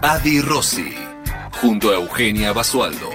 [0.00, 0.94] Adi Rossi,
[1.60, 3.10] junto a Eugenia Basualdo.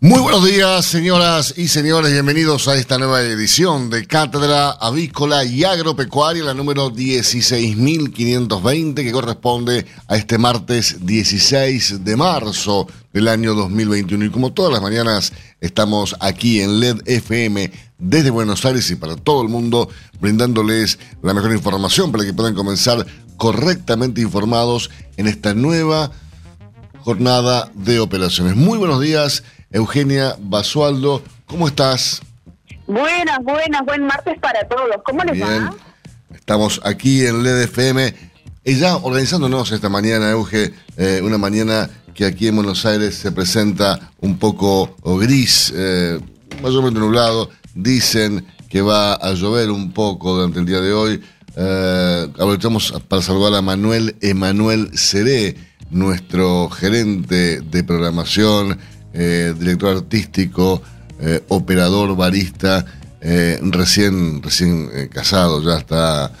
[0.00, 2.12] Muy buenos días, señoras y señores.
[2.12, 9.86] Bienvenidos a esta nueva edición de Cátedra Avícola y Agropecuaria, la número 16.520, que corresponde
[10.08, 14.26] a este martes 16 de marzo del año 2021.
[14.26, 19.16] Y como todas las mañanas, estamos aquí en LED FM desde Buenos Aires y para
[19.16, 19.88] todo el mundo,
[20.20, 23.06] brindándoles la mejor información para que puedan comenzar
[23.36, 26.10] correctamente informados en esta nueva
[27.00, 28.56] jornada de operaciones.
[28.56, 29.44] Muy buenos días.
[29.70, 32.20] Eugenia Basualdo, ¿cómo estás?
[32.86, 34.88] Buenas, buenas, buen martes para todos.
[35.04, 35.74] ¿Cómo les va?
[36.34, 38.14] Estamos aquí en LED FM,
[38.64, 43.32] y ya organizándonos esta mañana, Euge, eh, una mañana que aquí en Buenos Aires se
[43.32, 46.20] presenta un poco gris, eh,
[46.62, 47.50] mayormente nublado.
[47.74, 51.20] Dicen que va a llover un poco durante el día de hoy.
[51.56, 55.56] Eh, aprovechamos para saludar a Manuel Emanuel Seré,
[55.90, 58.78] nuestro gerente de programación,
[59.12, 60.82] eh, director artístico,
[61.20, 62.84] eh, operador, barista,
[63.20, 66.32] eh, recién, recién casado, ya está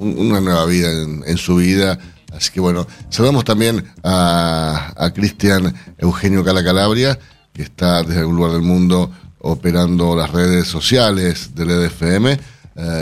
[0.00, 1.96] una nueva vida en, su vida.
[2.32, 7.16] Así que bueno, saludamos también a, Cristian Eugenio Cala Calabria,
[7.52, 12.38] que está desde algún lugar del mundo operando las redes sociales del EDFM,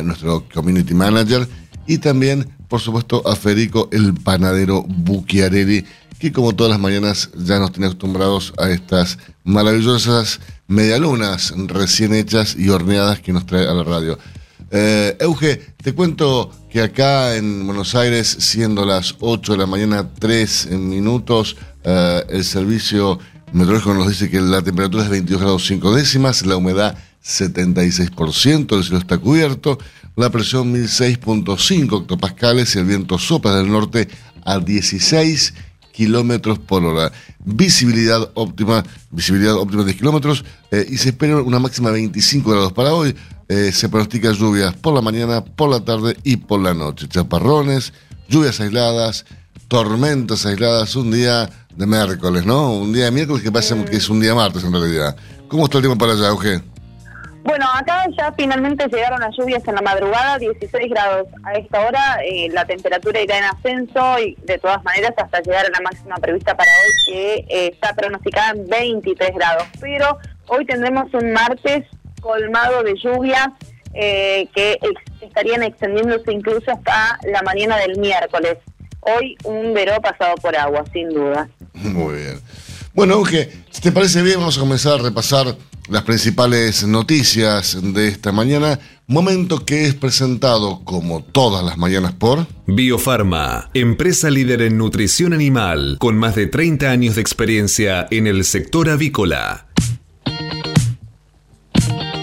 [0.02, 1.46] nuestro community manager,
[1.86, 5.84] y también, por supuesto, a Federico el panadero Bucchiarelli,
[6.18, 12.54] que como todas las mañanas ya nos tiene acostumbrados a estas maravillosas medialunas recién hechas
[12.56, 14.18] y horneadas que nos trae a la radio.
[14.70, 20.10] Eh, Euge, te cuento que acá en Buenos Aires, siendo las 8 de la mañana,
[20.18, 23.18] 3 minutos, eh, el servicio
[23.52, 28.82] meteorológico nos dice que la temperatura es 22 grados 5 décimas, la humedad 76%, el
[28.82, 29.78] cielo está cubierto,
[30.16, 34.08] la presión 1006.5 hectopascales y el viento sopla del norte
[34.44, 35.54] a 16
[35.92, 37.12] kilómetros por hora.
[37.44, 42.50] Visibilidad óptima, visibilidad óptima de 10 kilómetros eh, y se espera una máxima de 25
[42.50, 43.14] grados para hoy.
[43.48, 47.08] Eh, se pronostica lluvias por la mañana, por la tarde y por la noche.
[47.08, 47.92] Chaparrones,
[48.28, 49.24] lluvias aisladas,
[49.68, 51.48] tormentas aisladas, un día
[51.78, 52.72] de miércoles, ¿no?
[52.72, 55.16] Un día de miércoles que pasa que es un día martes en realidad.
[55.46, 56.60] ¿Cómo está el tiempo para allá, Euge?
[57.44, 61.28] Bueno, acá ya finalmente llegaron las lluvias en la madrugada, 16 grados.
[61.44, 65.66] A esta hora eh, la temperatura irá en ascenso y de todas maneras hasta llegar
[65.66, 69.64] a la máxima prevista para hoy que eh, está pronosticada en 23 grados.
[69.80, 70.18] Pero
[70.48, 71.86] hoy tendremos un martes
[72.20, 73.48] colmado de lluvias
[73.94, 74.78] eh, que
[75.20, 78.58] estarían extendiéndose incluso hasta la mañana del miércoles.
[79.16, 81.48] Hoy un veró pasado por agua, sin duda.
[81.72, 82.40] Muy bien.
[82.92, 85.56] Bueno, Euge, si te parece bien, vamos a comenzar a repasar
[85.88, 92.46] las principales noticias de esta mañana, momento que es presentado como todas las mañanas por
[92.66, 98.44] Biofarma, empresa líder en nutrición animal, con más de 30 años de experiencia en el
[98.44, 99.67] sector avícola.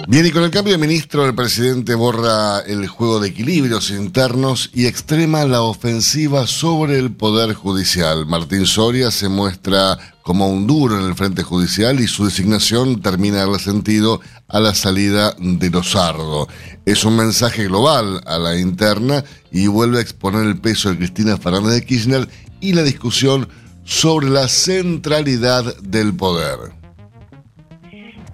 [0.07, 4.69] Bien, y con el cambio de ministro, el presidente borra el juego de equilibrios internos
[4.71, 8.27] y extrema la ofensiva sobre el Poder Judicial.
[8.27, 13.37] Martín Soria se muestra como un duro en el Frente Judicial y su designación termina
[13.37, 16.47] de darle sentido a la salida de Lozardo.
[16.85, 21.37] Es un mensaje global a la interna y vuelve a exponer el peso de Cristina
[21.37, 22.29] Fernández de Kirchner
[22.61, 23.49] y la discusión
[23.85, 26.74] sobre la centralidad del poder.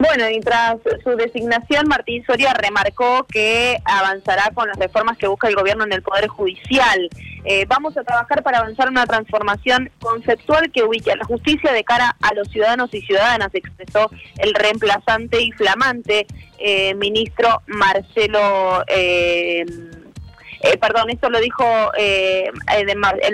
[0.02, 5.48] Bueno, y tras su designación, Martín Soria remarcó que avanzará con las reformas que busca
[5.48, 7.08] el gobierno en el Poder Judicial.
[7.46, 11.84] Eh, vamos a trabajar para avanzar una transformación conceptual que ubique a la justicia de
[11.84, 14.10] cara a los ciudadanos y ciudadanas, expresó
[14.40, 16.26] el reemplazante y flamante
[16.58, 18.84] eh, ministro Marcelo.
[18.88, 19.64] Eh,
[20.64, 21.64] eh, perdón, esto lo dijo
[21.98, 22.46] eh,
[22.78, 22.86] eh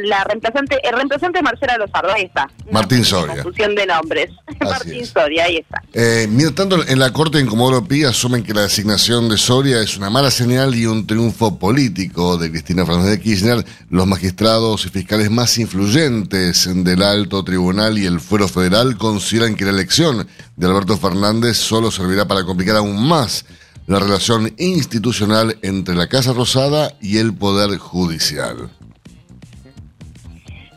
[0.03, 2.49] la reemplazante, el reemplazante Marcela Lozardo, ahí está.
[2.71, 3.43] Martín Soria.
[3.43, 4.29] Confusión de nombres.
[4.59, 5.81] Martín Soria, ahí está.
[5.93, 9.79] Eh, mientras tanto, en la Corte en Comodoro Pi asumen que la designación de Soria
[9.81, 13.65] es una mala señal y un triunfo político de Cristina Fernández de Kirchner.
[13.89, 19.65] Los magistrados y fiscales más influyentes del alto tribunal y el fuero federal consideran que
[19.65, 23.45] la elección de Alberto Fernández solo servirá para complicar aún más
[23.87, 28.69] la relación institucional entre la Casa Rosada y el Poder Judicial.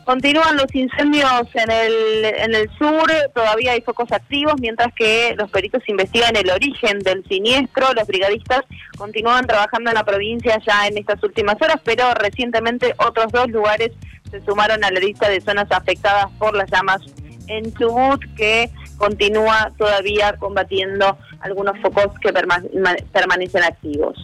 [0.05, 5.51] Continúan los incendios en el, en el sur, todavía hay focos activos, mientras que los
[5.51, 7.93] peritos investigan el origen del siniestro.
[7.93, 8.61] Los brigadistas
[8.97, 13.91] continúan trabajando en la provincia ya en estas últimas horas, pero recientemente otros dos lugares
[14.31, 17.01] se sumaron a la lista de zonas afectadas por las llamas
[17.47, 18.69] en Chubut, que
[19.01, 24.15] continúa todavía combatiendo algunos focos que permanecen activos.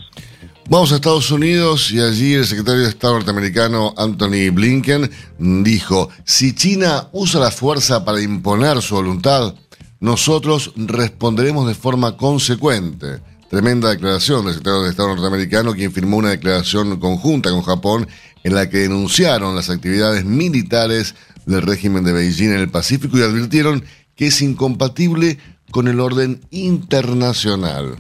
[0.70, 5.10] Vamos a Estados Unidos y allí el secretario de Estado norteamericano Anthony Blinken
[5.40, 9.56] dijo, si China usa la fuerza para imponer su voluntad,
[10.00, 13.22] nosotros responderemos de forma consecuente.
[13.50, 18.08] Tremenda declaración del secretario de Estado norteamericano, quien firmó una declaración conjunta con Japón
[18.44, 21.16] en la que denunciaron las actividades militares
[21.46, 23.86] del régimen de Beijing en el Pacífico y advirtieron
[24.18, 25.38] que es incompatible
[25.72, 27.98] con el orden internacional.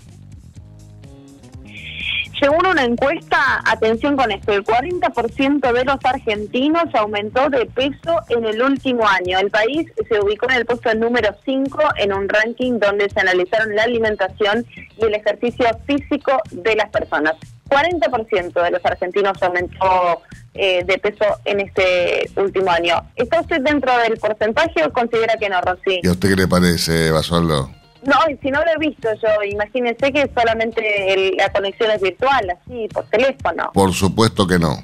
[2.39, 8.45] Según una encuesta, atención con esto, el 40% de los argentinos aumentó de peso en
[8.45, 9.39] el último año.
[9.39, 13.75] El país se ubicó en el puesto número 5 en un ranking donde se analizaron
[13.75, 14.65] la alimentación
[15.01, 17.33] y el ejercicio físico de las personas.
[17.67, 20.21] 40% de los argentinos aumentó
[20.53, 22.95] eh, de peso en este último año.
[23.15, 25.99] ¿Está usted dentro del porcentaje o considera que no, Rosy?
[26.01, 27.69] ¿Y a usted qué le parece, Basoldo?
[28.03, 32.87] No, si no lo he visto yo, imagínense que solamente la conexión es virtual, así,
[32.93, 33.69] por teléfono.
[33.73, 34.81] Por supuesto que no.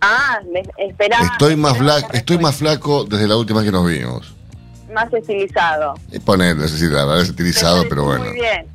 [0.00, 1.24] Ah, me, esperaba.
[1.24, 4.34] Estoy más, flaco, estoy más flaco desde la última que nos vimos.
[4.92, 5.94] Más estilizado.
[6.10, 8.24] Y poner, es estilizado, pero, bueno.
[8.24, 8.66] Muy bien.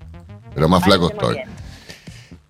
[0.55, 1.37] Pero más flaco estoy.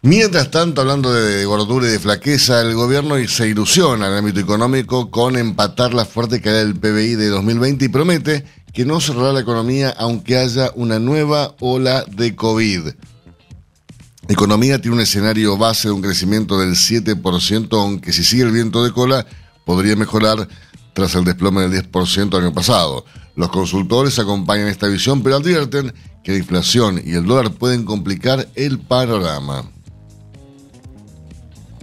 [0.07, 4.39] Mientras tanto, hablando de gordura y de flaqueza, el gobierno se ilusiona en el ámbito
[4.39, 9.33] económico con empatar la fuerte caída del PBI de 2020 y promete que no cerrará
[9.33, 12.86] la economía aunque haya una nueva ola de COVID.
[12.86, 18.51] La economía tiene un escenario base de un crecimiento del 7%, aunque si sigue el
[18.51, 19.25] viento de cola
[19.65, 20.48] podría mejorar
[20.94, 23.04] tras el desplome del 10% el año pasado.
[23.36, 25.94] Los consultores acompañan esta visión, pero advierten
[26.24, 29.69] que la inflación y el dólar pueden complicar el panorama.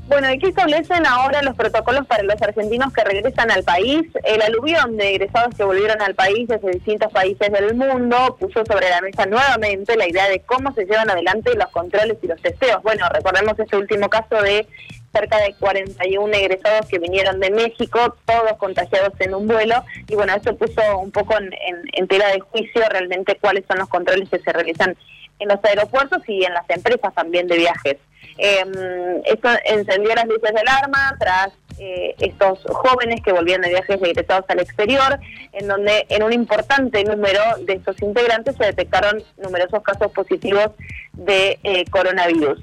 [0.06, 4.02] Bueno, ¿y qué establecen ahora los protocolos para los argentinos que regresan al país?
[4.22, 8.90] El aluvión de egresados que volvieron al país desde distintos países del mundo puso sobre
[8.90, 12.82] la mesa nuevamente la idea de cómo se llevan adelante los controles y los testeos.
[12.82, 14.66] Bueno, recordemos este último caso de
[15.10, 20.34] cerca de 41 egresados que vinieron de México, todos contagiados en un vuelo, y bueno,
[20.34, 21.50] eso puso un poco en,
[21.92, 24.96] en tela de juicio realmente cuáles son los controles que se realizan
[25.38, 27.96] en los aeropuertos y en las empresas también de viajes.
[28.38, 34.00] Eh, esto encendió las luces del arma tras eh, estos jóvenes que volvían de viajes
[34.00, 35.18] egresados al exterior,
[35.52, 40.70] en donde en un importante número de estos integrantes se detectaron numerosos casos positivos
[41.12, 42.60] de eh, coronavirus.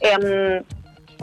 [0.00, 0.62] Em,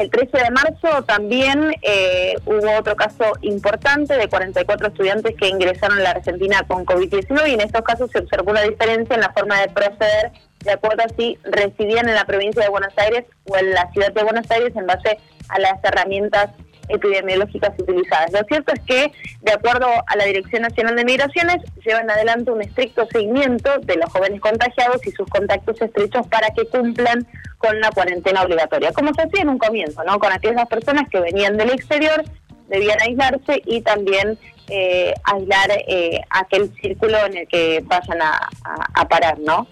[0.02, 6.00] el 13 de marzo también eh, hubo otro caso importante de 44 estudiantes que ingresaron
[6.00, 9.32] a la Argentina con COVID-19 y en estos casos se observó una diferencia en la
[9.32, 10.32] forma de proceder.
[10.66, 14.12] De acuerdo a si residían en la provincia de Buenos Aires o en la ciudad
[14.12, 15.20] de Buenos Aires en base
[15.50, 16.50] a las herramientas
[16.92, 18.32] epidemiológicas utilizadas.
[18.32, 19.12] Lo cierto es que,
[19.42, 24.12] de acuerdo a la Dirección Nacional de Migraciones, llevan adelante un estricto seguimiento de los
[24.12, 27.28] jóvenes contagiados y sus contactos estrechos para que cumplan
[27.58, 30.20] con la cuarentena obligatoria, como se hacía en un comienzo, ¿no?
[30.20, 32.24] Con aquellas personas que venían del exterior,
[32.70, 39.38] debían aislarse y también eh, aislar eh, aquel círculo en el que vayan a, parar,
[39.40, 39.68] ¿no?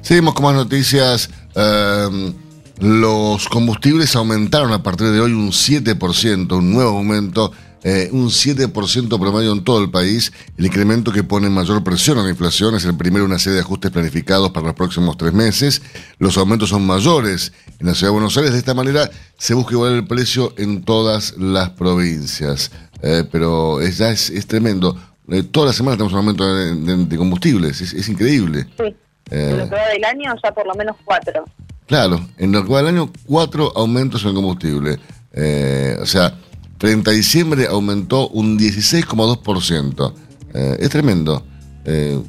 [0.00, 1.28] Seguimos con más noticias.
[1.54, 2.32] Em,
[2.78, 7.50] los combustibles aumentaron a partir de hoy un 7%, un nuevo aumento,
[7.82, 10.32] eh, un 7% promedio en todo el país.
[10.58, 13.54] El incremento que pone mayor presión a la inflación es el primero de una serie
[13.54, 15.80] de ajustes planificados para los próximos tres meses.
[16.18, 18.52] Los aumentos son mayores en la ciudad de Buenos Aires.
[18.52, 22.70] De esta manera se busca igualar el precio en todas las provincias.
[23.02, 24.96] Eh, pero es, ya es, tremendo.
[25.28, 27.80] Eh, toda la semana tenemos un aumento de, combustibles.
[27.80, 28.66] Es, increíble.
[28.76, 28.94] Sí.
[29.30, 31.44] Eh, en lo que va del año ya por lo menos cuatro.
[31.86, 34.98] Claro, en lo del año cuatro aumentos en el combustible.
[35.32, 36.34] Eh, o sea,
[36.78, 40.12] 30 de diciembre aumentó un 16,2%.
[40.54, 41.44] Eh, es tremendo.
[41.84, 42.20] Eh,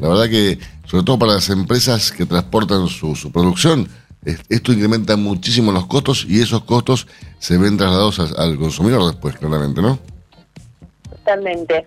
[0.00, 3.88] la verdad que, sobre todo para las empresas que transportan su, su producción,
[4.48, 7.08] esto incrementa muchísimo los costos y esos costos
[7.40, 9.98] se ven trasladados al consumidor después, claramente, ¿no?
[11.10, 11.86] Totalmente.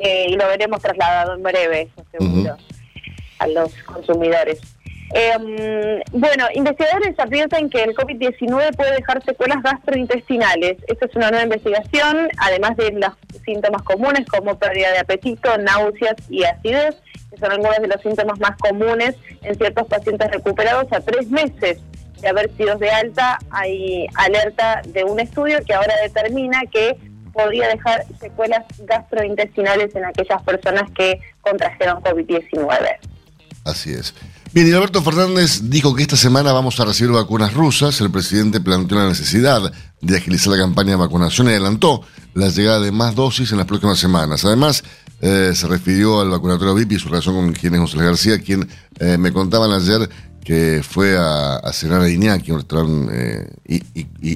[0.00, 2.56] y lo veremos trasladado en breve, seguro
[3.42, 4.60] a los consumidores.
[5.14, 10.78] Em, bueno, investigadores advierten que el COVID-19 puede dejar secuelas gastrointestinales.
[10.86, 13.12] Esta es una nueva investigación, además de los
[13.44, 16.96] síntomas comunes como pérdida de apetito, náuseas y acidez,
[17.30, 21.78] que son algunos de los síntomas más comunes en ciertos pacientes recuperados a tres meses
[22.22, 23.38] de haber sido de alta.
[23.50, 26.96] Hay alerta de un estudio que ahora determina que
[27.34, 32.96] podría dejar secuelas gastrointestinales en aquellas personas que contrajeron COVID-19.
[33.64, 34.14] Así es.
[34.54, 37.98] Bien, y Alberto Fernández dijo que esta semana vamos a recibir vacunas rusas.
[38.02, 42.02] El presidente planteó la necesidad de agilizar la campaña de vacunación y adelantó
[42.34, 44.44] la llegada de más dosis en las próximas semanas.
[44.44, 44.84] Además,
[45.22, 48.68] eh, se refirió al vacunatorio VIP y su relación con quien es José García, quien
[48.98, 50.10] eh, me contaban ayer
[50.44, 53.82] que fue a, cenar a Iñaki, un restaurante eh,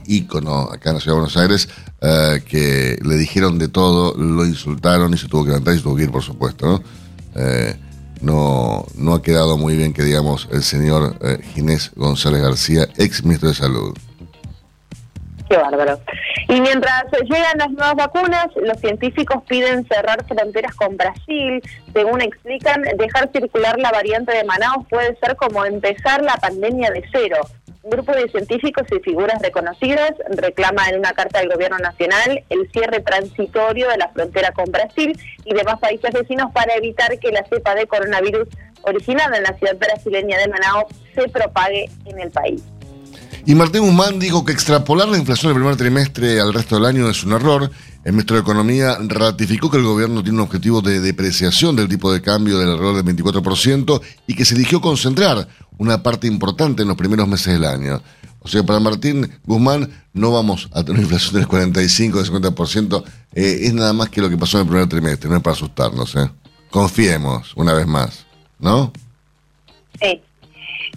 [0.07, 1.69] ícono acá en la ciudad de Buenos Aires,
[2.01, 5.83] eh, que le dijeron de todo, lo insultaron y se tuvo que levantar y se
[5.83, 6.83] tuvo que ir, por supuesto, ¿no?
[8.21, 13.25] No, no ha quedado muy bien que digamos el señor eh, Ginés González García, ex
[13.25, 13.95] ministro de Salud.
[15.49, 16.00] Qué bárbaro.
[16.49, 21.62] Y mientras llegan las nuevas vacunas, los científicos piden cerrar fronteras con Brasil.
[21.93, 27.05] Según explican, dejar circular la variante de Manaus puede ser como empezar la pandemia de
[27.12, 27.38] cero.
[27.83, 32.69] Un grupo de científicos y figuras reconocidas reclama en una carta del Gobierno Nacional el
[32.73, 37.45] cierre transitorio de la frontera con Brasil y demás países vecinos para evitar que la
[37.45, 38.49] cepa de coronavirus
[38.83, 42.65] originada en la ciudad brasileña de Manaus se propague en el país.
[43.49, 47.09] Y Martín Guzmán dijo que extrapolar la inflación del primer trimestre al resto del año
[47.09, 47.71] es un error.
[48.05, 52.12] El ministro de Economía ratificó que el gobierno tiene un objetivo de depreciación del tipo
[52.12, 55.47] de cambio del error del 24% y que se eligió concentrar
[55.79, 58.03] una parte importante en los primeros meses del año.
[58.41, 63.05] O sea, para Martín Guzmán no vamos a tener una inflación del 45, del 50%.
[63.33, 65.55] Eh, es nada más que lo que pasó en el primer trimestre, no es para
[65.55, 66.17] asustarnos.
[66.17, 66.29] ¿eh?
[66.69, 68.26] Confiemos una vez más,
[68.59, 68.93] ¿no?
[70.00, 70.21] Sí.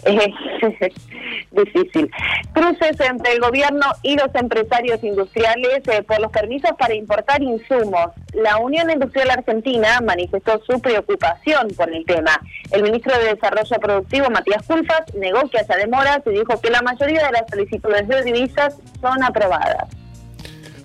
[1.51, 2.11] difícil.
[2.53, 8.11] Cruces entre el gobierno y los empresarios industriales eh, por los permisos para importar insumos.
[8.33, 12.39] La Unión Industrial Argentina manifestó su preocupación por el tema.
[12.71, 16.81] El ministro de Desarrollo Productivo, Matías Culfas, negó que haya demoras y dijo que la
[16.81, 19.87] mayoría de las solicitudes de divisas son aprobadas.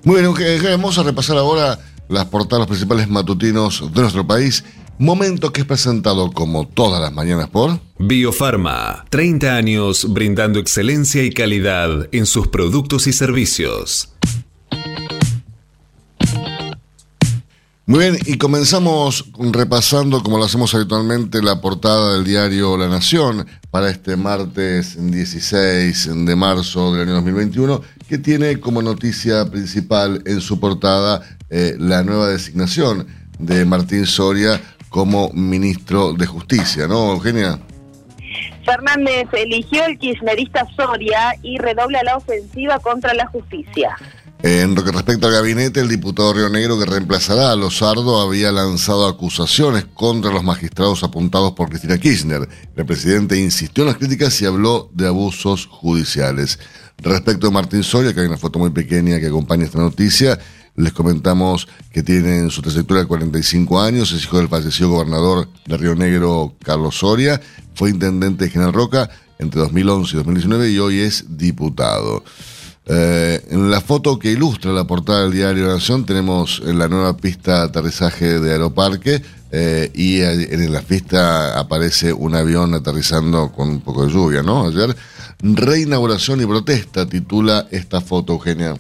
[0.05, 1.79] Muy bien, vamos a repasar ahora
[2.09, 4.65] las portadas principales matutinos de nuestro país.
[4.99, 11.31] Momento que es presentado como todas las mañanas por Biofarma, 30 años brindando excelencia y
[11.31, 14.11] calidad en sus productos y servicios.
[17.87, 23.47] Muy bien, y comenzamos repasando, como lo hacemos habitualmente, la portada del diario La Nación
[23.73, 30.41] para este martes 16 de marzo del año 2021, que tiene como noticia principal en
[30.41, 31.21] su portada
[31.51, 33.07] eh, la nueva designación
[33.39, 34.61] de Martín Soria
[34.95, 37.59] como ministro de Justicia, ¿no, Eugenia?
[38.65, 43.97] Fernández eligió el kirchnerista Soria y redobla la ofensiva contra la justicia.
[44.45, 48.53] En lo que respecta al gabinete, el diputado Río Negro que reemplazará a Lozardo había
[48.53, 52.49] lanzado acusaciones contra los magistrados apuntados por Cristina Kirchner.
[52.77, 56.61] El presidente insistió en las críticas y habló de abusos judiciales.
[56.99, 60.39] Respecto a Martín Soria, que hay una foto muy pequeña que acompaña esta noticia,
[60.77, 65.77] les comentamos que tiene en su trayectoria 45 años, es hijo del fallecido gobernador de
[65.77, 67.41] Río Negro, Carlos Soria,
[67.75, 72.25] fue intendente de General Roca entre 2011 y 2019 y hoy es diputado.
[72.87, 77.61] Eh, en la foto que ilustra la portada del diario Nación tenemos la nueva pista
[77.61, 83.81] de aterrizaje de Aeroparque eh, y en la pista aparece un avión aterrizando con un
[83.81, 84.67] poco de lluvia, ¿no?
[84.67, 84.95] Ayer,
[85.41, 88.77] reinauguración y protesta titula esta foto, Eugenia.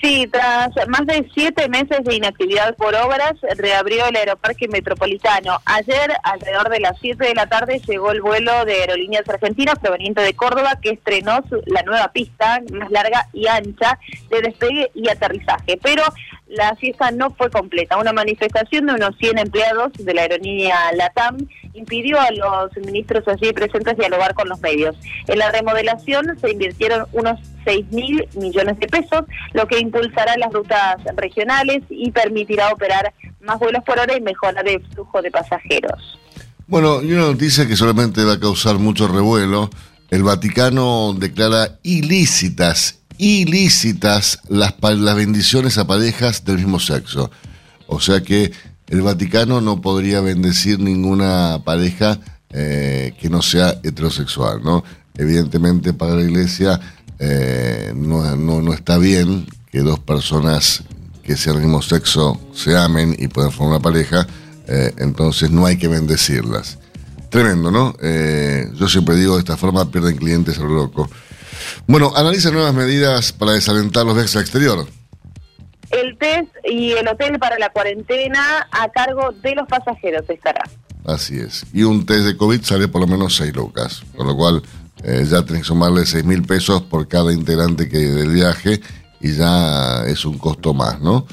[0.00, 5.58] Sí, tras más de siete meses de inactividad por obras, reabrió el aeroparque metropolitano.
[5.64, 10.20] Ayer, alrededor de las 7 de la tarde, llegó el vuelo de Aerolíneas Argentinas proveniente
[10.20, 13.98] de Córdoba, que estrenó la nueva pista más larga y ancha
[14.30, 15.78] de despegue y aterrizaje.
[15.82, 16.04] Pero
[16.46, 17.96] la fiesta no fue completa.
[17.96, 21.38] Una manifestación de unos 100 empleados de la aerolínea LATAM
[21.78, 24.96] impidió a los ministros allí presentes dialogar con los medios.
[25.26, 30.52] En la remodelación se invirtieron unos 6 mil millones de pesos, lo que impulsará las
[30.52, 36.18] rutas regionales y permitirá operar más vuelos por hora y mejorar el flujo de pasajeros.
[36.66, 39.70] Bueno, y una noticia que solamente va a causar mucho revuelo.
[40.10, 47.30] El Vaticano declara ilícitas, ilícitas las, las bendiciones a parejas del mismo sexo.
[47.86, 48.52] O sea que
[48.88, 52.18] el Vaticano no podría bendecir ninguna pareja
[52.50, 54.82] eh, que no sea heterosexual, ¿no?
[55.16, 56.80] Evidentemente para la Iglesia
[57.18, 60.82] eh, no, no, está bien que dos personas
[61.22, 64.26] que sean del mismo sexo se amen y puedan formar una pareja,
[64.66, 66.78] eh, entonces no hay que bendecirlas.
[67.28, 67.94] Tremendo, ¿no?
[68.74, 71.10] Yo siempre digo de esta forma pierden clientes a lo loco.
[71.86, 74.86] Bueno, analiza nuevas medidas para desalentar los viajes al exterior.
[75.90, 80.64] El test y el hotel para la cuarentena a cargo de los pasajeros estará.
[81.06, 81.64] Así es.
[81.72, 84.62] Y un test de COVID sale por lo menos 6 lucas, con lo cual
[85.04, 88.80] eh, ya tenés que sumarle 6 mil pesos por cada integrante que del viaje
[89.20, 91.26] y ya es un costo más, ¿no?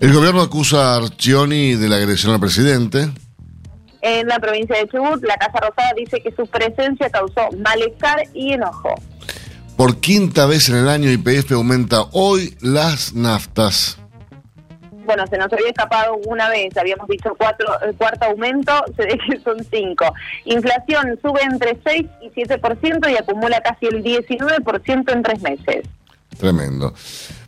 [0.00, 3.08] El gobierno acusa a Arcioni de la agresión al presidente.
[4.02, 8.52] En la provincia de Chubut, la Casa Rosada dice que su presencia causó malestar y
[8.52, 8.94] enojo.
[9.76, 13.98] Por quinta vez en el año, IPF aumenta hoy las naftas.
[15.04, 19.18] Bueno, se nos había escapado una vez, habíamos dicho cuatro, el cuarto aumento, se ve
[19.18, 20.06] que son cinco.
[20.46, 25.86] Inflación sube entre 6 y 7% y acumula casi el 19% en tres meses.
[26.38, 26.94] Tremendo.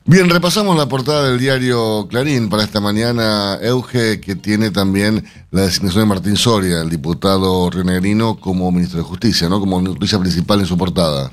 [0.04, 5.62] Bien, repasamos la portada del diario Clarín para esta mañana, Euge, que tiene también la
[5.62, 9.60] designación de Martín Soria, el diputado rionegrino, como ministro de Justicia, ¿no?
[9.60, 11.32] Como noticia principal en su portada.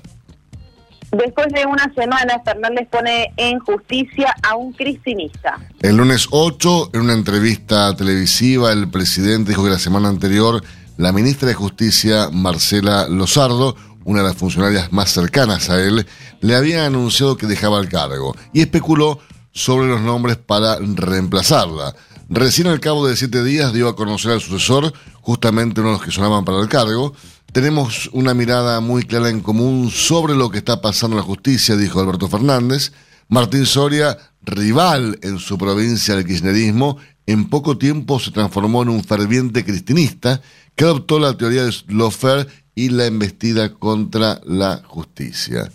[1.17, 5.57] Después de una semana, Fernández pone en justicia a un cristinista.
[5.81, 10.61] El lunes 8, en una entrevista televisiva, el presidente dijo que la semana anterior
[10.97, 16.05] la ministra de Justicia, Marcela Lozardo, una de las funcionarias más cercanas a él,
[16.41, 19.19] le había anunciado que dejaba el cargo y especuló
[19.53, 21.95] sobre los nombres para reemplazarla.
[22.27, 24.91] Recién al cabo de siete días dio a conocer al sucesor,
[25.21, 27.13] justamente uno de los que sonaban para el cargo.
[27.55, 31.77] Tenemos una mirada muy clara en común sobre lo que está pasando en la justicia,
[31.77, 32.91] dijo Alberto Fernández.
[33.29, 39.05] Martín Soria, rival en su provincia del kirchnerismo, en poco tiempo se transformó en un
[39.05, 40.41] ferviente cristinista
[40.75, 42.45] que adoptó la teoría de Lofer
[42.75, 45.71] y la embestida contra la justicia.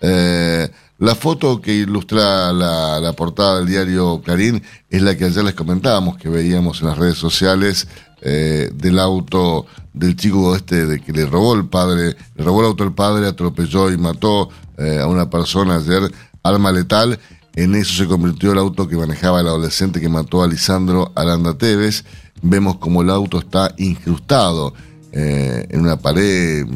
[0.00, 5.54] Eh, la foto que ilustra la, portada del diario Clarín es la que ayer les
[5.54, 7.86] comentábamos, que veíamos en las redes sociales
[8.20, 12.66] eh, del auto del chico este de que le robó el padre, le robó el
[12.66, 16.12] auto el padre, atropelló y mató eh, a una persona ayer,
[16.42, 17.18] arma letal.
[17.54, 21.56] En eso se convirtió el auto que manejaba el adolescente que mató a Lisandro Aranda
[21.56, 22.04] Tevez.
[22.42, 24.74] Vemos como el auto está incrustado
[25.10, 26.66] eh, en una pared.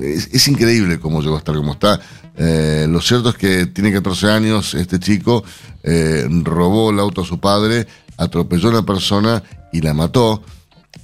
[0.00, 2.00] Es, increíble cómo llegó a estar como está.
[2.36, 5.42] Eh, lo cierto es que tiene 14 años este chico,
[5.82, 10.42] eh, robó el auto a su padre, atropelló a una persona y la mató.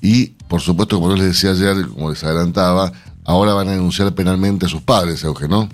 [0.01, 2.93] Y, por supuesto, como les decía ayer, como les adelantaba,
[3.25, 5.69] ahora van a denunciar penalmente a sus padres, Eugenio.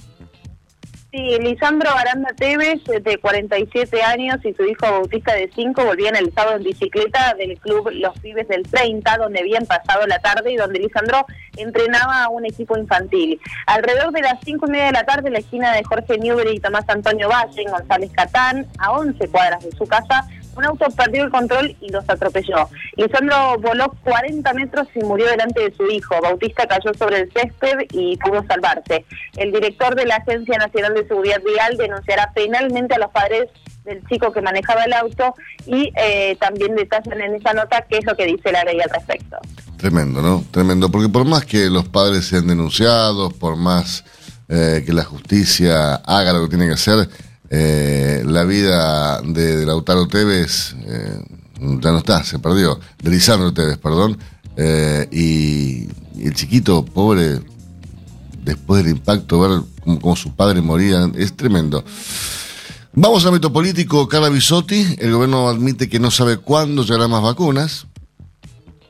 [1.10, 6.30] Sí, Lisandro Aranda Tevez, de 47 años, y su hijo Bautista de 5 volvían el
[6.34, 10.56] sábado en bicicleta del club Los Pibes del 30, donde habían pasado la tarde y
[10.56, 11.24] donde Lisandro
[11.56, 13.40] entrenaba a un equipo infantil.
[13.64, 16.56] Alrededor de las 5 y media de la tarde, en la esquina de Jorge Newbery
[16.56, 20.86] y Tomás Antonio Valle, en González Catán, a 11 cuadras de su casa, un auto
[20.90, 22.68] perdió el control y los atropelló.
[22.96, 26.16] Lisandro voló 40 metros y murió delante de su hijo.
[26.20, 29.04] Bautista cayó sobre el césped y pudo salvarse.
[29.36, 33.48] El director de la Agencia Nacional de Seguridad Vial denunciará penalmente a los padres
[33.84, 38.04] del chico que manejaba el auto y eh, también detallan en esa nota qué es
[38.04, 39.38] lo que dice la ley al respecto.
[39.76, 40.44] Tremendo, ¿no?
[40.50, 44.04] Tremendo, porque por más que los padres sean denunciados, por más
[44.48, 47.08] eh, que la justicia haga lo que tiene que hacer,
[47.50, 51.24] eh, la vida de, Lautaro Tevez eh,
[51.60, 54.18] ya no está, se perdió, de Lisandro Tevez, perdón,
[54.56, 55.88] eh, y,
[56.24, 57.40] el chiquito, pobre,
[58.44, 59.60] después del impacto, ver
[60.00, 61.84] cómo, su padre moría, es tremendo.
[62.92, 67.22] Vamos al ámbito político, Carla Bisotti, el gobierno admite que no sabe cuándo llegarán más
[67.22, 67.86] vacunas.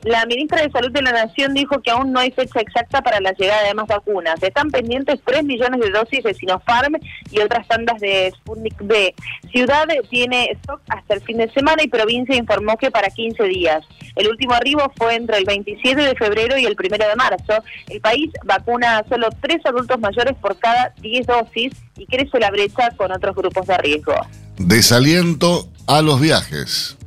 [0.03, 3.19] La ministra de Salud de la Nación dijo que aún no hay fecha exacta para
[3.19, 4.41] la llegada de más vacunas.
[4.41, 6.95] Están pendientes 3 millones de dosis de Sinopharm
[7.31, 9.13] y otras tandas de Sputnik B.
[9.51, 13.83] Ciudad tiene stock hasta el fin de semana y provincia informó que para 15 días.
[14.15, 17.63] El último arribo fue entre el 27 de febrero y el 1 de marzo.
[17.89, 22.51] El país vacuna a solo 3 adultos mayores por cada 10 dosis y crece la
[22.51, 24.15] brecha con otros grupos de riesgo.
[24.57, 26.98] Desaliento a los viajes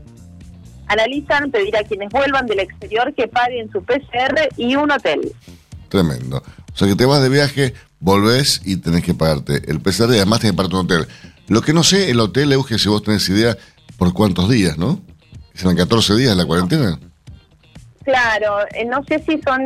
[0.92, 5.32] analizan pedir a quienes vuelvan del exterior que paguen su PCR y un hotel.
[5.88, 6.42] Tremendo.
[6.72, 10.16] O sea que te vas de viaje, volvés y tenés que pagarte el PCR y
[10.16, 11.06] además tenés que pagarte un hotel.
[11.48, 13.56] Lo que no sé, el hotel, Euge, si vos tenés idea,
[13.98, 15.00] por cuántos días, ¿no?
[15.54, 16.98] ¿Serán 14 días la cuarentena?
[18.04, 19.62] Claro, eh, no sé si son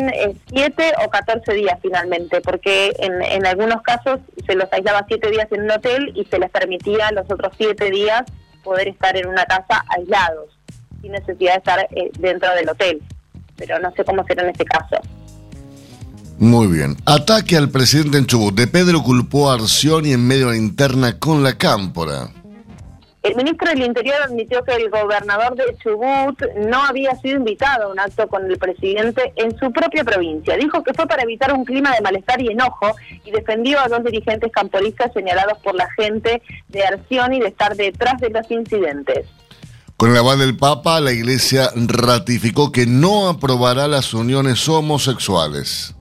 [0.49, 5.31] 7 eh, o 14 días finalmente, porque en, en algunos casos se los aislaba 7
[5.31, 8.25] días en un hotel y se les permitía los otros 7 días
[8.63, 10.56] poder estar en una casa aislados
[11.07, 13.03] sin necesidad de estar eh, dentro del hotel.
[13.57, 14.97] Pero no sé cómo será en este caso.
[16.39, 16.97] Muy bien.
[17.07, 18.55] Ataque al presidente en Chubut.
[18.55, 22.29] De Pedro culpó a Arcioni en medio de la interna con la cámpora.
[23.23, 27.89] El ministro del Interior admitió que el gobernador de Chubut no había sido invitado a
[27.89, 30.57] un acto con el presidente en su propia provincia.
[30.57, 34.05] Dijo que fue para evitar un clima de malestar y enojo y defendió a dos
[34.05, 39.27] dirigentes camporistas señalados por la gente de Arción y de estar detrás de los incidentes.
[39.97, 45.95] Con el aval del Papa, la Iglesia ratificó que no aprobará las uniones homosexuales.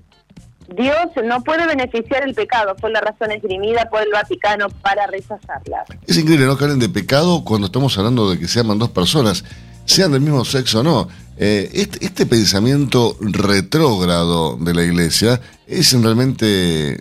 [0.75, 5.85] Dios no puede beneficiar el pecado, fue la razón esgrimida por el Vaticano para rechazarla.
[6.05, 6.57] Es increíble, ¿no?
[6.57, 9.45] Que hablen de pecado cuando estamos hablando de que se aman dos personas,
[9.85, 11.07] sean del mismo sexo o no.
[11.37, 16.99] Eh, este, este, pensamiento retrógrado de la iglesia es realmente.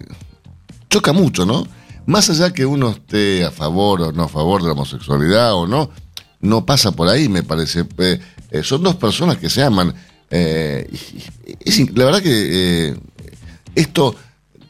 [0.90, 1.66] choca mucho, ¿no?
[2.06, 5.66] Más allá que uno esté a favor o no a favor de la homosexualidad o
[5.66, 5.90] no,
[6.44, 7.84] no pasa por ahí, me parece.
[7.98, 9.94] Eh, eh, son dos personas que se aman.
[10.30, 12.94] la verdad que
[13.74, 14.16] esto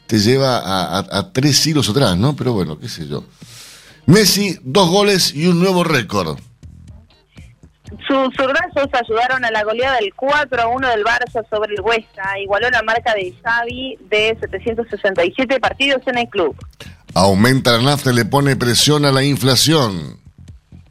[0.07, 0.61] te lleva
[0.99, 2.35] a, tres siglos atrás, ¿no?
[2.35, 3.23] Pero bueno, qué sé yo.
[4.05, 6.37] Messi, dos goles y un nuevo récord.
[8.07, 12.39] Sus zurdazos ayudaron a la goleada del 4 a 1 del Barça sobre el Huesca.
[12.39, 16.55] Igualó la marca de Xavi de 767 partidos en el club.
[17.13, 20.19] Aumenta la nafta y le pone presión a la inflación.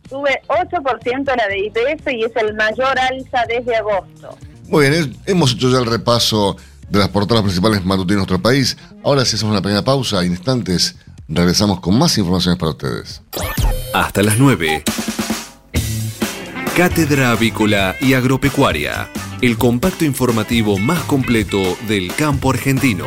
[0.08, 4.36] Sube 8% la de IPF y es el mayor alza desde agosto.
[4.68, 6.56] Muy bien, hemos hecho ya el repaso
[6.88, 8.76] de las portadas principales matutinas de nuestro país.
[9.02, 10.96] Ahora si hacemos una pequeña pausa, en instantes
[11.28, 13.22] regresamos con más informaciones para ustedes.
[13.92, 14.84] Hasta las 9.
[16.76, 19.08] Cátedra Avícola y Agropecuaria,
[19.40, 23.06] el compacto informativo más completo del campo argentino.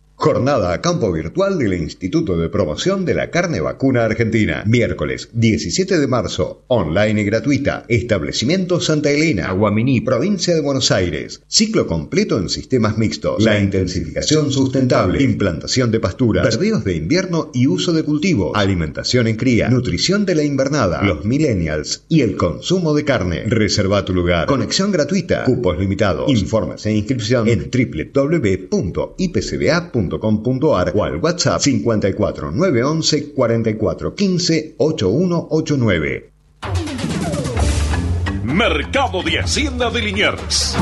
[0.21, 4.63] Jornada a campo virtual del Instituto de Promoción de la Carne Vacuna Argentina.
[4.67, 7.85] Miércoles 17 de marzo, online gratuita.
[7.87, 11.41] Establecimiento Santa Elena, Aguaminí, provincia de Buenos Aires.
[11.47, 13.43] Ciclo completo en sistemas mixtos.
[13.43, 19.37] La intensificación sustentable, implantación de pasturas, perdidos de invierno y uso de cultivo, alimentación en
[19.37, 23.45] cría, nutrición de la invernada, los millennials y el consumo de carne.
[23.47, 24.45] Reserva tu lugar.
[24.45, 25.45] Conexión gratuita.
[25.45, 26.29] Cupos limitados.
[26.29, 36.31] Informes e inscripción en www.ipcba.com .com.ar o al WhatsApp 54 911 44 15 8189.
[38.43, 40.75] Mercado de Hacienda de Liniers.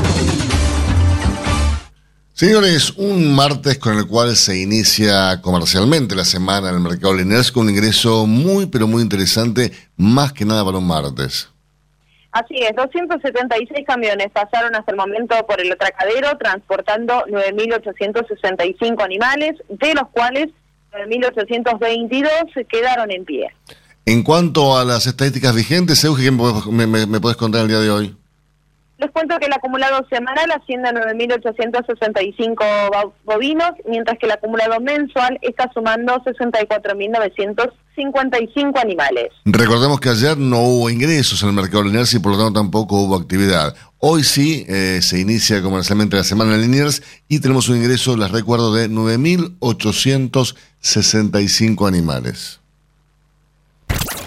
[2.32, 7.22] Señores, un martes con el cual se inicia comercialmente la semana en el mercado de
[7.22, 11.50] Liniers con un ingreso muy pero muy interesante, más que nada para un martes.
[12.32, 19.94] Así es, 276 camiones pasaron hasta el momento por el atracadero transportando 9.865 animales, de
[19.94, 20.48] los cuales
[20.92, 23.48] 9.822 quedaron en pie.
[24.06, 27.90] En cuanto a las estadísticas vigentes, Eugenio, me, me, me puedes contar el día de
[27.90, 28.19] hoy?
[29.00, 35.38] Les cuento que el acumulado semanal asciende a 9.865 bovinos, mientras que el acumulado mensual
[35.40, 39.30] está sumando 64.955 animales.
[39.46, 43.00] Recordemos que ayer no hubo ingresos en el mercado Liniers y por lo tanto tampoco
[43.00, 43.74] hubo actividad.
[44.00, 48.30] Hoy sí eh, se inicia comercialmente la semana en Liniers y tenemos un ingreso, les
[48.30, 52.60] recuerdo, de 9.865 animales.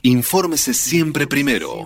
[0.02, 1.86] Infórmese siempre primero.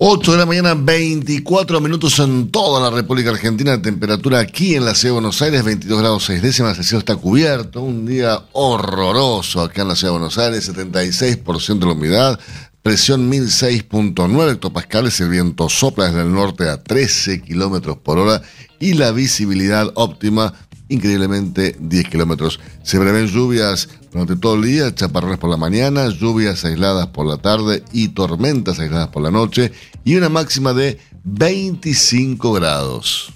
[0.00, 3.82] 8 de la mañana, 24 minutos en toda la República Argentina.
[3.82, 6.78] Temperatura aquí en la ciudad de Buenos Aires, 22 grados 6 décimas.
[6.78, 7.82] El cielo está cubierto.
[7.82, 12.38] Un día horroroso acá en la ciudad de Buenos Aires, 76% de la humedad.
[12.80, 15.20] Presión 1006.9 hectopascales.
[15.20, 18.40] El viento sopla desde el norte a 13 kilómetros por hora.
[18.78, 20.54] Y la visibilidad óptima
[20.88, 22.60] increíblemente 10 kilómetros.
[22.82, 27.36] Se prevén lluvias durante todo el día, chaparrones por la mañana, lluvias aisladas por la
[27.36, 29.72] tarde y tormentas aisladas por la noche
[30.04, 33.32] y una máxima de 25 grados.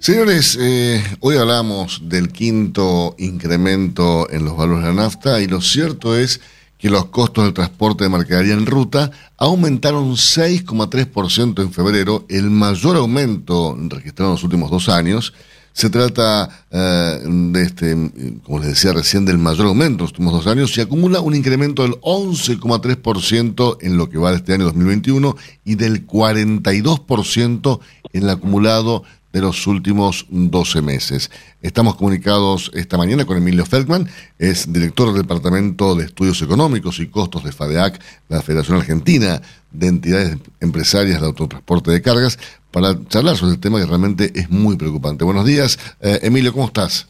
[0.00, 5.62] Señores, eh, hoy hablamos del quinto incremento en los valores de la nafta y lo
[5.62, 6.42] cierto es
[6.82, 12.96] que los costos del transporte de mercadería en ruta aumentaron 6,3% en febrero, el mayor
[12.96, 15.32] aumento registrado en los últimos dos años.
[15.72, 17.96] Se trata eh, de este,
[18.42, 21.36] como les decía recién, del mayor aumento en los últimos dos años y acumula un
[21.36, 27.80] incremento del 11,3% en lo que va de este año 2021 y del 42%
[28.12, 31.30] en el acumulado de los últimos 12 meses.
[31.62, 34.06] Estamos comunicados esta mañana con Emilio Feldman,
[34.38, 39.40] es director del Departamento de Estudios Económicos y Costos de FADEAC, la Federación Argentina
[39.70, 42.38] de Entidades Empresarias de Autotransporte de Cargas,
[42.70, 45.24] para charlar sobre el tema que realmente es muy preocupante.
[45.24, 47.08] Buenos días, eh, Emilio, ¿cómo estás?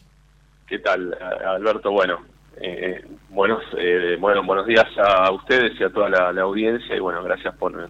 [0.66, 1.90] ¿Qué tal, Alberto?
[1.90, 2.20] Bueno,
[2.60, 7.22] eh, buenos, eh, bueno, buenos días a ustedes y a toda la, audiencia y bueno,
[7.22, 7.88] gracias por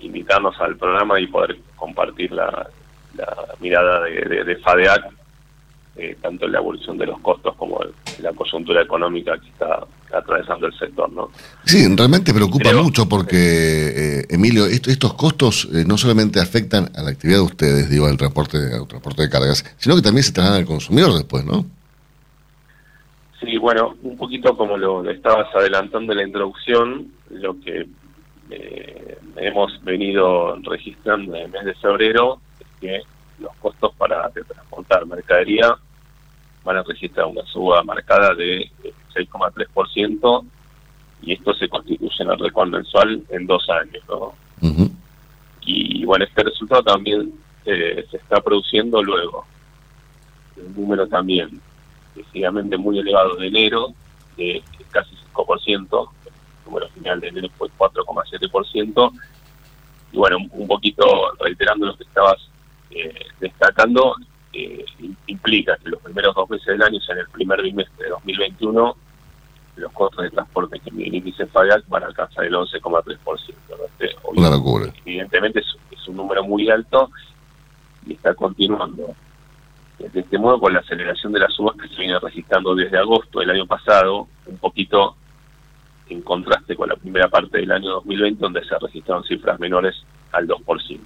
[0.00, 2.68] invitarnos al programa y poder compartir la,
[3.14, 5.04] la mirada de, de, FADEAC,
[5.96, 9.84] eh, tanto en la evolución de los costos como en la coyuntura económica que está
[10.12, 11.10] atravesando el sector.
[11.10, 11.30] ¿no?
[11.64, 13.36] Sí, realmente preocupa mucho porque,
[14.20, 18.16] eh, Emilio, estos costos eh, no solamente afectan a la actividad de ustedes, digo, al
[18.16, 21.66] transporte, al transporte de cargas, sino que también se trasladan al consumidor después, ¿no?
[23.40, 27.86] Sí, bueno, un poquito como lo, estabas adelantando en la introducción, lo que
[29.36, 32.40] hemos venido registrando en el mes de febrero
[32.80, 33.02] que
[33.38, 35.76] los costos para transportar mercadería
[36.64, 38.70] van a registrar una suba marcada de
[39.14, 40.44] 6,3%
[41.22, 44.02] y esto se constituye en el récord mensual en dos años.
[44.08, 44.34] ¿no?
[45.62, 47.32] Y bueno, este resultado también
[47.64, 49.44] eh, se está produciendo luego.
[50.56, 51.60] Un número también
[52.14, 53.92] decididamente muy elevado de enero,
[54.36, 59.12] de casi 5%, el número final de enero fue 4,7%.
[60.12, 61.04] Y bueno, un poquito
[61.38, 62.48] reiterando lo que estabas
[62.90, 64.14] eh, destacando
[64.52, 64.84] eh,
[65.26, 68.10] implica que los primeros dos meses del año, o sea, en el primer bimestre de
[68.10, 68.96] 2021,
[69.76, 73.18] los costos de transporte que el índice FAGAC van a alcanzar el 11,3%.
[74.00, 74.92] Este, Una locura.
[75.04, 77.10] Evidentemente es, un número muy alto
[78.06, 79.14] y está continuando.
[79.98, 83.40] De este modo, con la aceleración de las subas que se viene registrando desde agosto
[83.40, 85.16] del año pasado, un poquito
[86.08, 89.96] en contraste con la primera parte del año 2020, donde se registraron cifras menores
[90.32, 90.98] al 2%.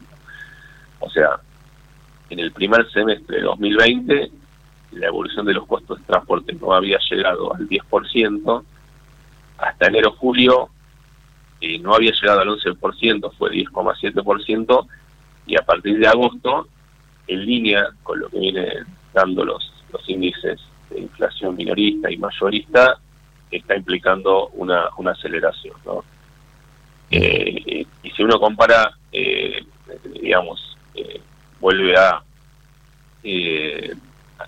[1.01, 1.41] O sea,
[2.33, 4.31] en el primer semestre de 2020
[4.93, 8.65] la evolución de los costos de transporte no había llegado al 10%,
[9.59, 10.71] hasta enero-julio
[11.61, 14.87] eh, no había llegado al 11%, fue 10,7%,
[15.47, 16.69] y a partir de agosto,
[17.27, 22.99] en línea con lo que vienen dando los, los índices de inflación minorista y mayorista,
[23.51, 25.77] está implicando una, una aceleración.
[25.85, 26.05] ¿no?
[27.11, 29.65] Eh, y si uno compara, eh,
[30.21, 30.73] digamos,
[31.63, 32.21] vuelve a
[33.23, 33.95] eh,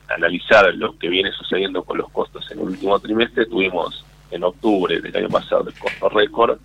[0.09, 5.01] analizar lo que viene sucediendo con los costos en el último trimestre, tuvimos en octubre
[5.01, 6.59] del año pasado el costo récord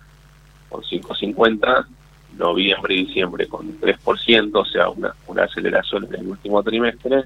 [0.68, 1.86] con 5.50,
[2.36, 7.24] noviembre y diciembre con 3%, o sea, una, una aceleración en el último trimestre.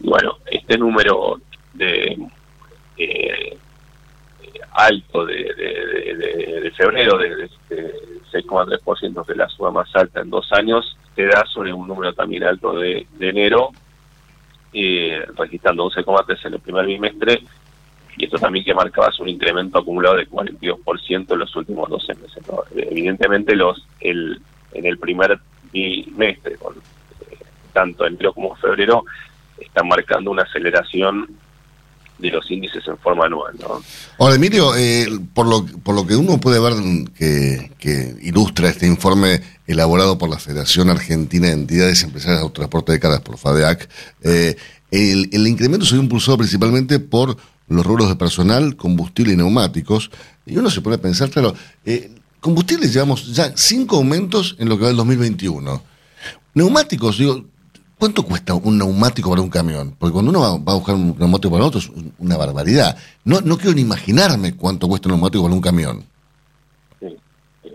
[0.00, 1.40] Y bueno, este número
[1.74, 2.18] de
[2.96, 3.58] eh,
[4.72, 5.34] alto de,
[6.62, 7.50] de, febrero, de,
[8.32, 12.12] 6,3%, que es la suba más alta en dos años, se da sobre un número
[12.12, 13.70] también alto de, enero,
[14.72, 17.42] eh, registrando 11,3 en el primer bimestre,
[18.16, 22.44] y esto también que marcaba un incremento acumulado de 42% en los últimos 12 meses.
[22.72, 24.40] Evidentemente, los el
[24.72, 25.40] en el primer
[25.72, 27.38] bimestre, con, eh,
[27.72, 29.04] tanto enero como febrero,
[29.58, 31.26] están marcando una aceleración
[32.18, 33.54] de los índices en forma anual.
[33.60, 33.82] ¿no?
[34.18, 36.74] Ahora, Emilio, eh, por, lo, por lo que uno puede ver
[37.14, 43.00] que, ilustra este informe elaborado por la Federación Argentina de Entidades Empresarias de Autotransporte de
[43.00, 43.88] Cargas, por FADEAC,
[44.22, 44.56] eh,
[44.90, 47.36] el, el, incremento se ha impulsado principalmente por
[47.68, 50.10] los rubros de personal, combustible y neumáticos.
[50.46, 51.54] Y uno se puede pensar, claro,
[51.84, 55.82] eh, combustibles llevamos ya cinco aumentos en lo que va del 2021.
[56.54, 57.44] Neumáticos, digo,
[57.98, 59.94] ¿Cuánto cuesta un neumático para un camión?
[59.98, 62.96] Porque cuando uno va, a buscar un neumático para otro es una barbaridad.
[63.24, 66.04] No, no quiero ni imaginarme cuánto cuesta un neumático para un camión.
[67.00, 67.16] Sí.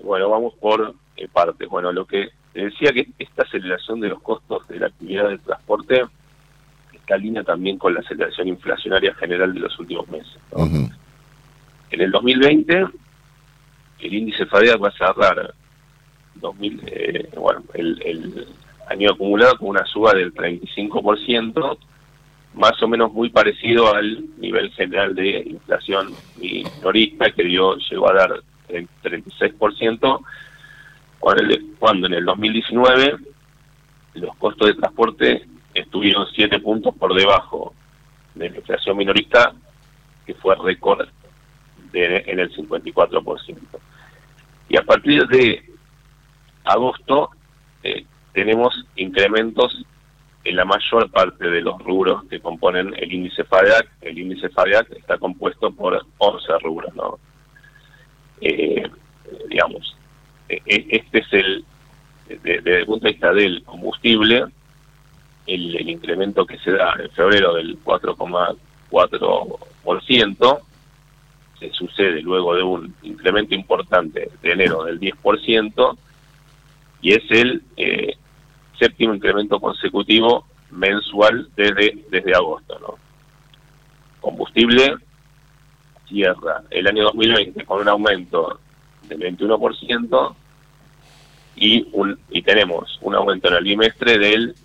[0.04, 1.68] Bueno, vamos por eh, partes.
[1.68, 6.04] Bueno, lo que decía que esta aceleración de los costos de la actividad del transporte
[6.94, 10.38] está línea también con la aceleración inflacionaria general de los últimos meses.
[10.56, 12.86] En el 2020
[14.00, 15.54] el índice FADEAC va a cerrar
[16.36, 18.48] 2000, eh, bueno, el, el
[18.90, 21.78] año acumulado con una suba del 35%,
[22.56, 28.14] más o menos muy parecido al nivel general de inflación minorista que dio, llegó a
[28.14, 30.20] dar el 36%,
[31.80, 33.18] cuando en el 2019
[34.16, 37.74] los costos de transporte estuvieron 7 puntos por debajo
[38.36, 39.54] de la inflación minorista,
[40.26, 41.08] que fue récord
[41.94, 43.58] en el 54%.
[44.70, 45.64] Y a partir de
[46.64, 47.30] agosto
[47.84, 49.86] eh, tenemos incrementos
[50.44, 53.90] en la mayor parte de los rubros que componen el índice FADEAC.
[54.02, 57.18] El índice FADEAC está compuesto por 11 rubros, ¿no?
[58.42, 58.84] Eh,
[59.48, 59.96] digamos,
[60.50, 61.64] e, e, este es el,
[62.44, 64.44] desde el punto de vista del combustible,
[65.48, 70.60] el, incremento que se da en febrero del 4,4%
[71.60, 75.98] se sucede luego de un incremento importante de enero del 10%,
[77.02, 78.18] y es el eh,
[78.78, 82.80] séptimo incremento consecutivo mensual desde, desde agosto.
[82.80, 82.96] ¿no?
[84.20, 84.96] Combustible
[86.08, 88.60] cierra el año 2020 con un aumento
[89.08, 90.36] del 21%
[91.56, 94.56] y, un, y tenemos un aumento en el bimestre del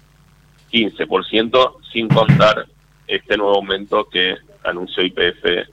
[0.72, 2.66] 15%, sin contar
[3.06, 5.68] este nuevo aumento que anunció IPF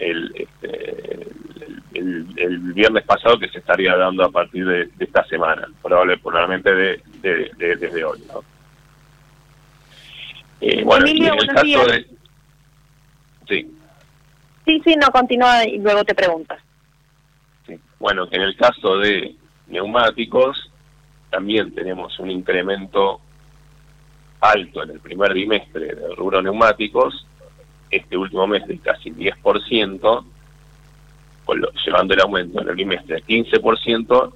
[0.00, 1.26] el, este,
[1.94, 8.04] el, viernes pasado que se estaría dando a partir de, esta semana, probablemente de, desde
[8.04, 8.22] hoy.
[10.60, 12.06] Eh, bueno, en el caso de...
[13.48, 13.76] Sí.
[14.64, 16.60] Sí, sí, no, continúa y luego te preguntas.
[17.98, 19.34] Bueno, en el caso de
[19.66, 20.70] neumáticos,
[21.30, 23.20] también tenemos un incremento
[24.40, 27.26] alto en el primer bimestre del rubro neumáticos,
[27.90, 30.24] este último mes de casi 10%,
[31.84, 34.32] llevando el aumento en el bimestre a 15%,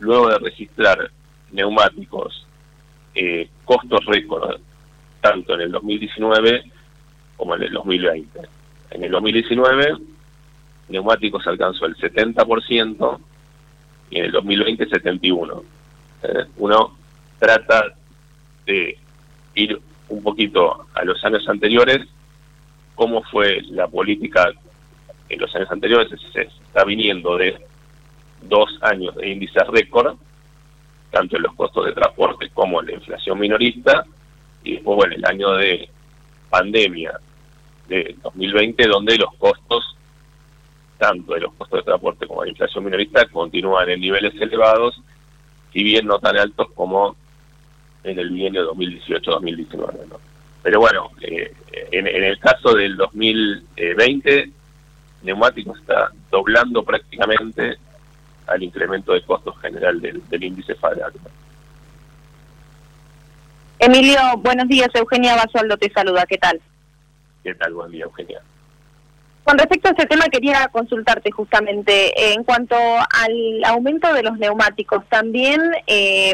[0.00, 1.10] luego de registrar
[1.52, 2.46] neumáticos
[3.14, 4.60] eh, costos récord,
[5.20, 6.64] tanto en el 2019
[7.36, 8.40] como en el 2020.
[8.90, 9.96] En el 2019,
[10.88, 13.18] neumáticos alcanzó el 70%
[14.10, 15.62] y en el 2020 71%.
[16.22, 16.96] Eh, uno
[17.38, 17.94] trata
[18.66, 18.98] de
[19.54, 22.06] ir un poquito a los años anteriores,
[22.94, 24.50] cómo fue la política
[25.28, 27.56] en los años anteriores, se está viniendo de
[28.42, 30.16] dos años de índice récord,
[31.10, 34.04] tanto en los costos de transporte como en la inflación minorista,
[34.62, 35.88] y después, bueno, el año de
[36.50, 37.18] pandemia
[37.88, 39.96] de 2020, donde los costos,
[40.98, 45.00] tanto de los costos de transporte como de la inflación minorista, continúan en niveles elevados,
[45.72, 47.16] si bien no tan altos como
[48.04, 50.08] en el bienio 2018-2019.
[50.08, 50.29] ¿no?
[50.62, 51.52] Pero bueno, eh,
[51.90, 54.50] en, en, el caso del 2020,
[55.22, 57.78] neumáticos está doblando prácticamente
[58.46, 61.14] al incremento de costos general del, índice FADEAC.
[63.78, 64.88] Emilio, buenos días.
[64.94, 66.26] Eugenia Basualdo te saluda.
[66.26, 66.60] ¿Qué tal?
[67.42, 67.72] ¿Qué tal?
[67.72, 68.40] Buen día, Eugenia.
[69.44, 74.38] Con respecto a ese tema, quería consultarte justamente eh, en cuanto al aumento de los
[74.38, 75.04] neumáticos.
[75.08, 76.32] ¿También eh,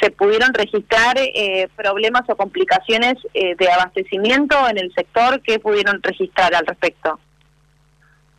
[0.00, 5.40] se pudieron registrar eh, problemas o complicaciones de abastecimiento en el sector?
[5.42, 7.20] ¿Qué pudieron registrar al respecto?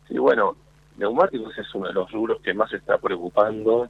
[0.08, 0.56] Sí, bueno,
[0.98, 3.88] neumáticos es uno de los rubros que más está preocupando,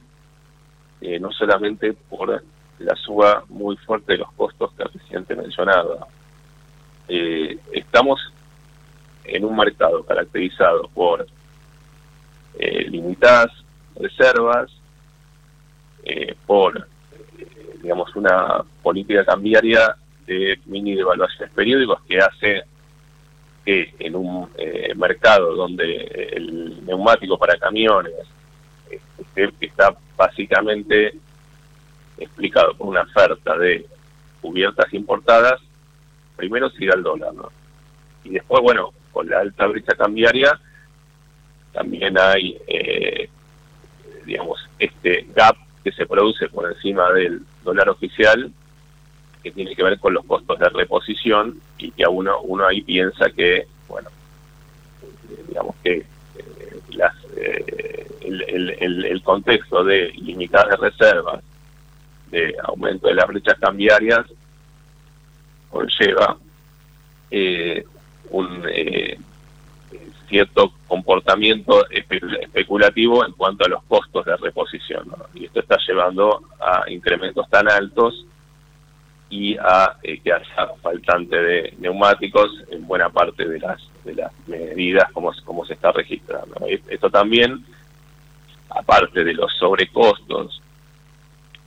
[1.01, 2.43] eh, no solamente por
[2.79, 6.07] la suba muy fuerte de los costos que el presidente mencionaba.
[7.07, 8.19] Eh, estamos
[9.35, 11.25] en un mercado caracterizado por
[12.57, 13.51] eh, limitadas
[13.95, 14.71] reservas,
[16.47, 16.87] por,
[17.83, 22.63] digamos, una política cambiaria de mini devaluaciones periódicos que hace
[23.65, 28.13] que en un eh, mercado donde el neumático para camiones
[28.89, 31.13] este, está básicamente
[32.17, 33.85] explicado por una oferta de
[34.41, 35.59] cubiertas importadas,
[36.35, 37.49] primero siga el dólar, ¿no?
[38.23, 40.59] Y después, bueno, con la alta brecha cambiaria,
[41.71, 43.29] también hay, eh,
[44.25, 48.51] digamos, este gap que se produce por encima del dólar oficial
[49.43, 52.81] que tiene que ver con los costos de reposición y que a uno, uno ahí
[52.81, 54.09] piensa que, bueno,
[55.01, 56.05] eh, digamos que eh,
[56.91, 61.41] las, eh, el, el, contexto de limitadas reservas,
[62.31, 64.25] de aumento de las brechas cambiarias,
[65.69, 66.37] conlleva
[68.31, 68.63] un
[70.29, 75.11] cierto comportamiento especulativo en cuanto a los costos de reposición.
[75.33, 78.25] Y esto está llevando a incrementos tan altos
[79.29, 84.31] y a eh, que haya faltante de neumáticos en buena parte de las de las
[84.47, 86.55] medidas como, se está registrando.
[86.87, 87.63] Esto también
[88.69, 90.61] aparte de los sobrecostos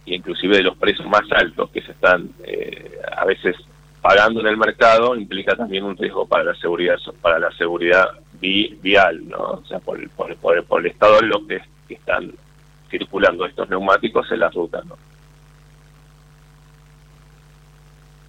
[0.07, 3.57] e inclusive de los precios más altos que se están eh, a veces
[4.03, 9.29] pagando en el mercado, implica también un riesgo para la seguridad para la seguridad vial,
[9.29, 9.39] ¿no?
[9.39, 12.33] O sea, por, por, por, el estado en lo que, que están
[12.91, 14.97] circulando estos neumáticos en las rutas, ¿no?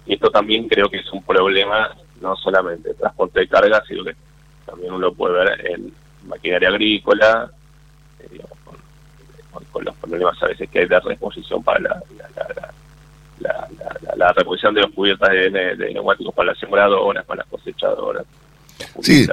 [0.06, 4.04] Y esto también creo que es un problema no solamente de transporte de carga, sino
[4.04, 4.14] que
[4.64, 5.92] también uno puede ver en
[6.26, 7.50] maquinaria agrícola,
[8.20, 8.40] eh,
[9.72, 12.02] con, los problemas a veces que hay de reposición para la,
[14.36, 18.24] reposición de los cubiertas de, neumáticos para las sembradoras, para las cosechadoras.
[19.00, 19.26] Sí,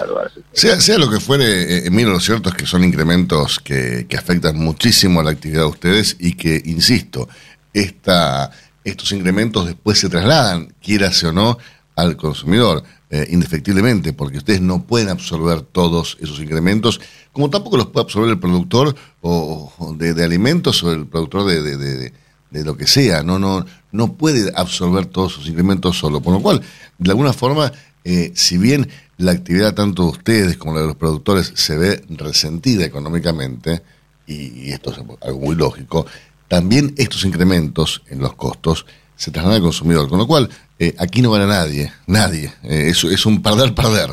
[0.51, 4.17] sea, sea lo que fuere, eh, Emilio, lo cierto es que son incrementos que, que
[4.17, 7.27] afectan muchísimo a la actividad de ustedes y que, insisto,
[7.73, 8.51] esta
[8.83, 11.57] estos incrementos después se trasladan, quierase o no,
[11.95, 17.87] al consumidor, eh, indefectiblemente, porque ustedes no pueden absorber todos esos incrementos, como tampoco los
[17.87, 22.13] puede absorber el productor o, de, alimentos o el productor de, de,
[22.51, 26.41] de, lo que sea, no, no, no puede absorber todos esos incrementos solo, por lo
[26.41, 26.61] cual,
[26.97, 27.71] de alguna forma,
[28.03, 28.87] eh, si bien
[29.17, 33.81] la actividad tanto de ustedes como la de los productores se ve resentida económicamente,
[34.27, 36.05] y, esto es algo muy lógico,
[36.47, 38.85] también estos incrementos en los costos
[39.15, 40.49] se trasladan al consumidor, con lo cual
[40.79, 44.09] eh, aquí no gana nadie, nadie, eh, es, es un perder-perder.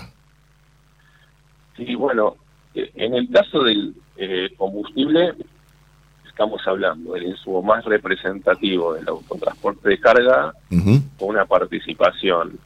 [1.76, 2.36] Sí, bueno,
[2.74, 3.95] en el caso del
[4.57, 5.34] combustible,
[6.39, 10.55] estamos hablando del insumo más representativo del autotransporte de carga,
[11.18, 12.57] con una participación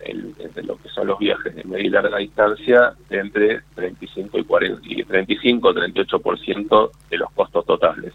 [0.00, 0.34] en,
[0.66, 4.80] lo que son los viajes de media y larga distancia de entre 35 y 40
[4.84, 8.14] y 35 38% de los costos totales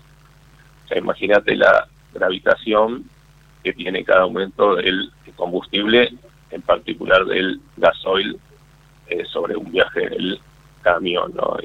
[0.96, 3.04] imagínate la gravitación
[3.64, 6.14] que tiene cada aumento del combustible,
[6.50, 8.40] en particular del gasoil,
[9.08, 10.40] eh, sobre un viaje del
[10.82, 11.58] camión, ¿no?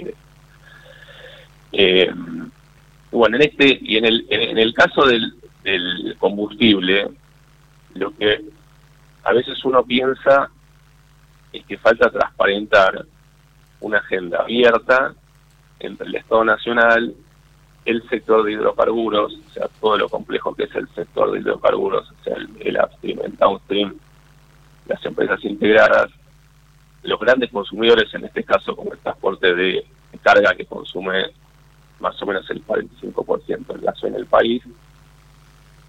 [1.72, 2.10] Eh,
[3.10, 7.08] bueno, en este y en el en el caso del, del combustible,
[7.94, 8.40] lo que
[9.24, 10.50] a veces uno piensa
[11.52, 13.04] es que falta transparentar
[13.80, 15.14] una agenda abierta
[15.80, 17.14] entre el Estado Nacional
[17.84, 22.10] el sector de hidrocarburos, o sea, todo lo complejo que es el sector de hidrocarburos,
[22.10, 23.94] o sea, el, upstream, el downstream,
[24.86, 26.10] las empresas integradas,
[27.02, 29.84] los grandes consumidores, en este caso como el transporte de
[30.22, 31.24] carga que consume
[32.00, 34.62] más o menos el 45% del gaso en el país,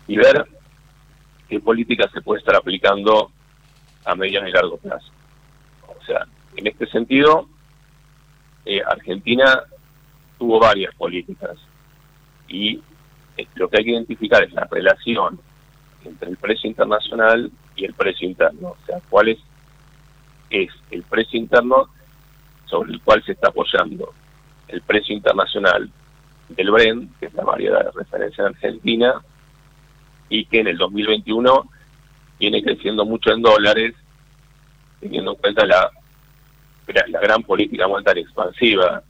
[0.08, 0.46] y ver
[1.48, 3.32] qué políticas se puede estar aplicando
[4.06, 5.12] a mediano y largo plazo.
[5.88, 7.48] O sea, en este sentido,
[8.66, 9.64] eh, Argentina
[10.38, 11.58] tuvo varias políticas
[12.48, 12.82] y
[13.38, 15.40] eh, lo que hay que identificar es la relación
[16.04, 19.40] entre el precio internacional y el precio interno, o sea, cuál es,
[20.50, 21.90] es el precio interno
[22.66, 24.14] sobre el cual se está apoyando
[24.68, 25.90] el precio internacional
[26.56, 29.22] del Brent, que es la variedad de referencia en Argentina,
[30.30, 31.70] y que en el 2021
[32.40, 33.94] viene creciendo mucho en dólares,
[35.00, 35.90] teniendo en cuenta la,
[37.08, 39.04] la gran política monetaria expansiva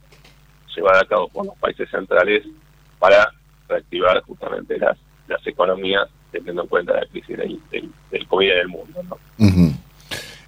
[0.74, 2.44] llevada a cabo por los países centrales
[2.98, 3.30] para
[3.68, 7.60] reactivar justamente las, las economías teniendo en cuenta la crisis del,
[8.10, 9.18] del, COVID en mundo.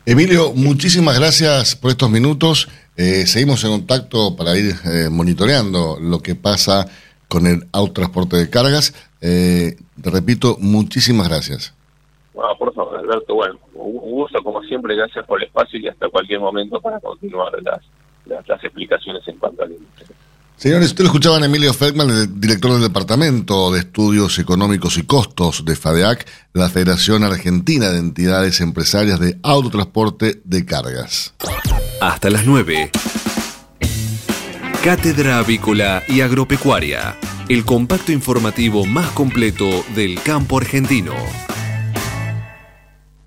[0.07, 2.69] Emilio, muchísimas gracias por estos minutos.
[2.95, 6.87] Eh, seguimos en contacto para ir eh, monitoreando lo que pasa
[7.27, 8.93] con el autotransporte de cargas.
[9.23, 11.75] Eh, te repito, muchísimas gracias.
[12.35, 16.11] Bueno, por favor, Alberto, bueno, un gusto como siempre, gracias por el espacio y hasta
[16.11, 20.09] cualquier momento para continuar las, explicaciones en cuanto al industria.
[20.57, 25.65] Señores, usted lo escuchaban Emilio Feldman, el director del Departamento de Estudios Económicos y Costos
[25.65, 31.35] de FADEAC, la Federación Argentina de Entidades Empresarias de Autotransporte de Cargas.
[32.01, 32.91] Hasta las 9.
[34.83, 37.17] Cátedra Avícola y Agropecuaria,
[37.49, 41.15] el compacto informativo más completo del campo argentino.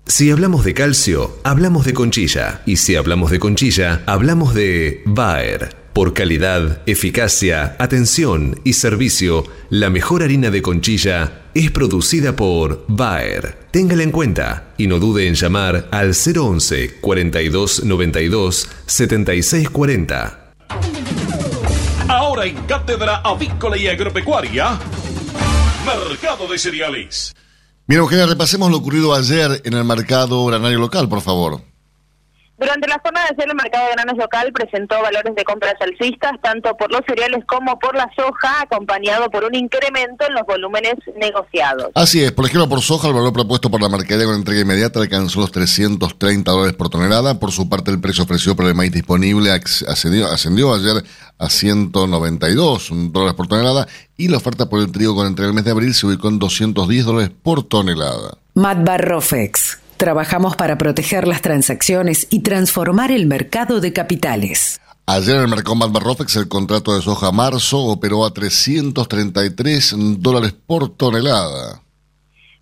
[0.06, 2.62] Si hablamos de calcio, hablamos de conchilla.
[2.64, 5.77] Y si hablamos de conchilla, hablamos de Bayer.
[5.98, 13.66] Por calidad, eficacia, atención y servicio, la mejor harina de conchilla es producida por Bayer.
[13.72, 20.52] Téngala en cuenta y no dude en llamar al 011 42 92 76 40.
[22.06, 24.78] Ahora en Cátedra Avícola y Agropecuaria,
[25.84, 27.34] Mercado de Cereales.
[27.88, 31.60] Bien, Eugenia, repasemos lo ocurrido ayer en el mercado granario local, por favor.
[32.58, 36.32] Durante la jornada de ayer el mercado de granos local presentó valores de compras alcistas
[36.42, 40.94] tanto por los cereales como por la soja, acompañado por un incremento en los volúmenes
[41.20, 41.90] negociados.
[41.94, 44.98] Así es, por ejemplo, por soja el valor propuesto por la mercadería con entrega inmediata
[44.98, 47.38] alcanzó los 330 dólares por tonelada.
[47.38, 51.04] Por su parte, el precio ofrecido por el maíz disponible ascendió, ascendió ayer
[51.38, 53.86] a 192 dólares por tonelada
[54.16, 56.40] y la oferta por el trigo con entrega el mes de abril se ubicó en
[56.40, 58.36] 210 dólares por tonelada.
[58.54, 64.80] Matt Barrofex Trabajamos para proteger las transacciones y transformar el mercado de capitales.
[65.06, 70.88] Ayer en el mercado Rofex el contrato de soja marzo operó a 333 dólares por
[70.90, 71.82] tonelada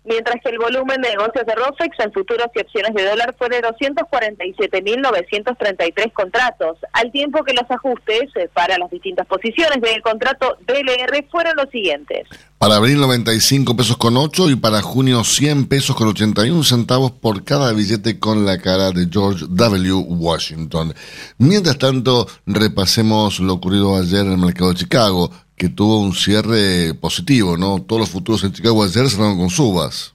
[0.07, 3.47] mientras que el volumen de negocios de ROFEX en futuros y opciones de dólar fue
[3.49, 10.57] de 247.933 contratos, al tiempo que los ajustes eh, para las distintas posiciones del contrato
[10.65, 12.29] DLR fueron los siguientes.
[12.57, 17.43] Para abril 95 pesos con 8 y para junio 100 pesos con 81 centavos por
[17.43, 19.93] cada billete con la cara de George W.
[20.07, 20.95] Washington.
[21.37, 26.93] Mientras tanto, repasemos lo ocurrido ayer en el mercado de Chicago que tuvo un cierre
[26.93, 27.81] positivo, ¿no?
[27.81, 30.13] Todos los futuros en Chicago ayer cerraron con subas.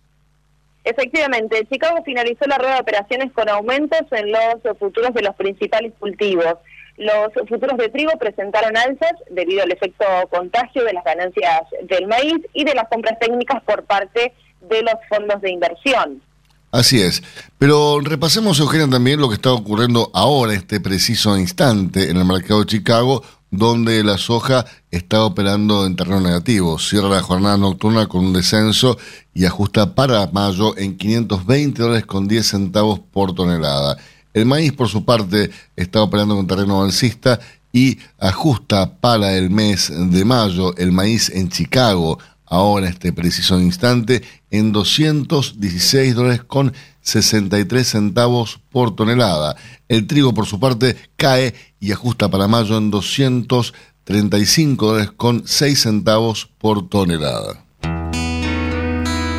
[0.84, 5.93] Efectivamente, Chicago finalizó la rueda de operaciones con aumentos en los futuros de los principales
[5.99, 6.55] cultivos.
[6.97, 12.38] Los futuros de trigo presentaron alzas debido al efecto contagio de las ganancias del maíz
[12.53, 16.22] y de las compras técnicas por parte de los fondos de inversión.
[16.70, 17.22] Así es.
[17.59, 22.61] Pero repasemos, Eugenia, también lo que está ocurriendo ahora, este preciso instante, en el mercado
[22.61, 23.22] de Chicago,
[23.53, 26.78] donde la soja está operando en terreno negativo.
[26.78, 28.98] Cierra la jornada nocturna con un descenso
[29.34, 33.98] y ajusta para mayo en 520 dólares con 10 centavos por tonelada.
[34.32, 37.38] El maíz, por su parte, está operando con terreno alcista
[37.72, 44.22] y ajusta para el mes de mayo el maíz en Chicago, ahora este preciso instante,
[44.50, 46.72] en 216 dólares con
[47.03, 49.57] 63 centavos por tonelada.
[49.88, 55.80] El trigo, por su parte, cae y ajusta para mayo en 235 dólares con 6
[55.80, 57.62] centavos por tonelada.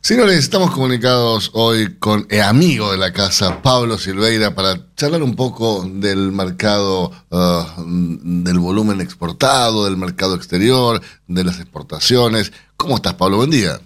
[0.07, 5.35] Señores, estamos comunicados hoy con el amigo de la casa, Pablo Silveira, para charlar un
[5.35, 12.53] poco del mercado, uh, del volumen exportado, del mercado exterior, de las exportaciones.
[12.77, 13.39] ¿Cómo estás, Pablo?
[13.39, 13.81] Buen día.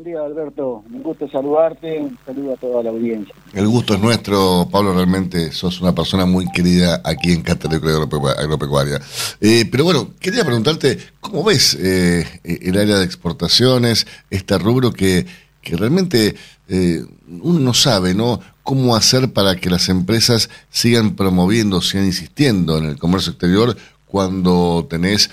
[0.00, 0.82] Buen día Alberto.
[0.90, 3.34] Un gusto saludarte, un saludo a toda la audiencia.
[3.52, 8.98] El gusto es nuestro, Pablo, realmente sos una persona muy querida aquí en Cátedra Agropecuaria.
[9.42, 15.26] Eh, pero bueno, quería preguntarte, ¿cómo ves eh, el área de exportaciones, este rubro que,
[15.60, 16.34] que realmente
[16.70, 17.04] eh,
[17.42, 18.40] uno no sabe, ¿no?
[18.62, 23.76] ¿Cómo hacer para que las empresas sigan promoviendo, sigan insistiendo en el comercio exterior
[24.06, 25.30] cuando tenés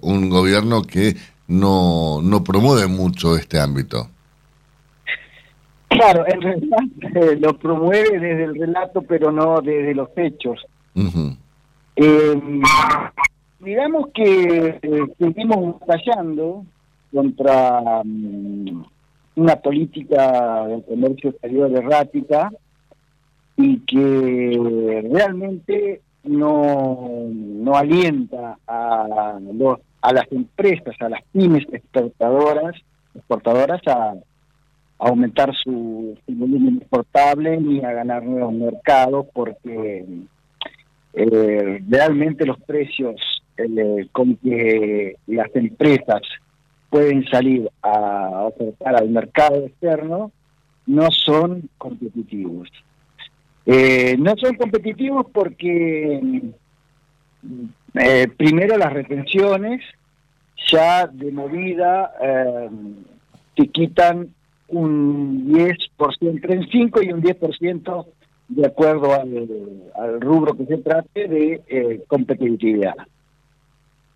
[0.00, 1.16] un gobierno que
[1.48, 4.08] no, no promueve mucho este ámbito.
[5.88, 6.78] Claro, en realidad
[7.14, 10.66] eh, lo promueve desde el relato, pero no desde los hechos.
[11.96, 12.40] Eh,
[13.60, 16.64] digamos que eh, seguimos batallando
[17.12, 18.84] contra mm,
[19.36, 22.50] una política de comercio exterior errática
[23.56, 32.76] y que realmente no, no alienta a los a las empresas, a las pymes exportadoras,
[33.12, 34.14] exportadoras a,
[34.98, 40.06] aumentar su, volumen exportable ni a ganar nuevos mercados porque
[41.12, 46.22] eh, realmente los precios eh, con que las empresas
[46.88, 50.30] pueden salir a ofertar al mercado externo
[50.86, 52.70] no son competitivos.
[53.66, 56.42] Eh, no son competitivos porque
[57.96, 59.82] eh, primero las retenciones,
[60.70, 62.68] ya de movida eh,
[63.54, 64.28] te quitan
[64.68, 65.78] un 10%,
[66.20, 68.06] entre un 5 y un 10%
[68.48, 72.94] de acuerdo al, rubro que se trate de eh, competitividad.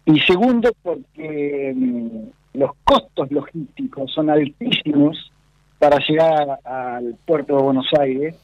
[0.04, 5.32] Y segundo, porque mm, los costos logísticos son altísimos
[5.78, 8.36] para llegar al puerto de Buenos Aires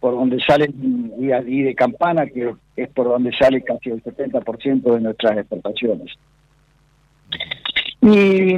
[0.00, 5.00] por donde salen y, de Campana, que es por donde sale casi el 70% de
[5.00, 6.12] nuestras exportaciones.
[8.00, 8.54] Y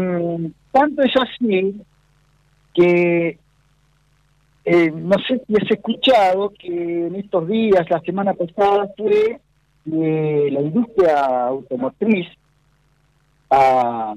[0.70, 1.82] tanto es así
[2.72, 3.38] que
[4.64, 9.40] eh, no sé si has escuchado que en estos días, la semana pasada, fue
[9.84, 12.28] la industria automotriz
[13.51, 14.14] a,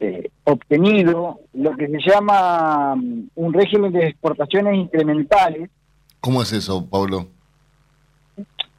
[0.00, 5.70] eh, obtenido lo que se llama mm, un régimen de exportaciones incrementales.
[6.20, 7.28] ¿Cómo es eso, Pablo?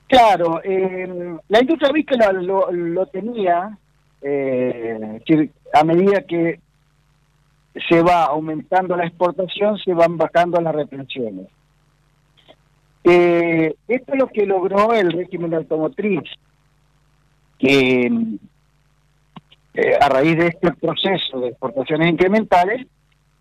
[0.07, 3.77] Claro, eh, la industria avícola lo, tenía,
[4.21, 5.21] eh,
[5.73, 6.59] a medida que
[7.87, 11.47] se va aumentando la exportación, se van bajando las retenciones.
[13.03, 16.23] Eh, esto es lo que logró el régimen automotriz,
[17.57, 18.11] que
[19.73, 22.87] eh, a raíz de este proceso de exportaciones incrementales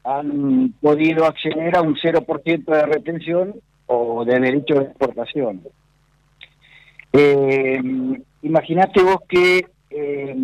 [0.04, 3.54] han podido acceder a un 0% de retención
[3.88, 5.62] o de derecho de exportación.
[7.12, 7.80] Eh,
[8.42, 10.36] Imagínate vos que eh,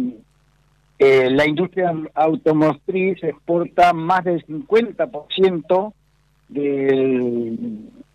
[0.99, 5.93] eh, la industria automotriz exporta más del 50%
[6.49, 7.57] de,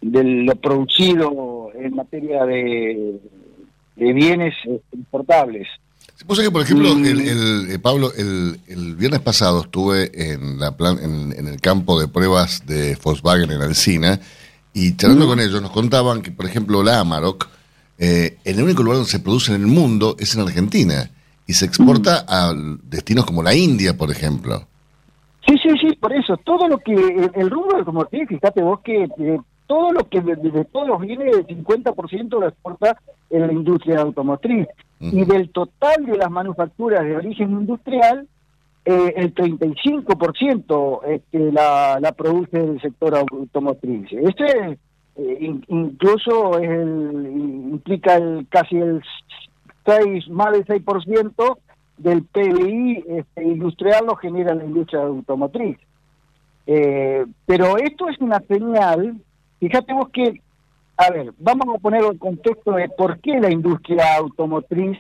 [0.02, 3.20] de lo producido en materia de,
[3.96, 4.54] de bienes
[4.92, 5.68] exportables.
[6.26, 10.98] Vos que, por ejemplo, el, eh, Pablo, el, el, viernes pasado estuve en, la plan,
[11.02, 14.20] en, el campo de pruebas de Volkswagen en Alcina
[14.74, 17.48] y charlando con ellos nos contaban que, por ejemplo, la Amarok,
[17.98, 21.10] eh, el único lugar donde se produce en el mundo es en Argentina
[21.46, 22.54] y se exporta a
[22.84, 24.68] destinos como la India, por ejemplo.
[25.48, 26.38] Sí, sí, sí, por eso.
[26.38, 30.66] Todo lo que, el, rubro como te fíjate vos que eh, todo lo que de,
[30.66, 32.98] todos los bienes, el 50% lo exporta
[33.30, 34.68] en la industria automotriz.
[35.00, 38.28] Y del total de las manufacturas de origen industrial,
[38.90, 44.08] eh, el 35% este, la, la produce el sector automotriz.
[44.14, 44.80] Este
[45.16, 49.04] eh, incluso implica el, casi el
[50.30, 51.58] más del 6%
[51.98, 55.78] del PBI este, industrial lo genera la industria automotriz.
[56.66, 59.22] Eh, pero esto es una señal,
[59.60, 60.42] fíjate vos que,
[60.98, 64.98] a ver, vamos a poner el contexto de por qué la industria automotriz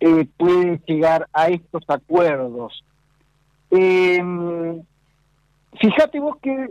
[0.00, 2.82] eh, puede llegar a estos acuerdos.
[3.72, 4.82] Em,
[5.80, 6.68] fíjate vos que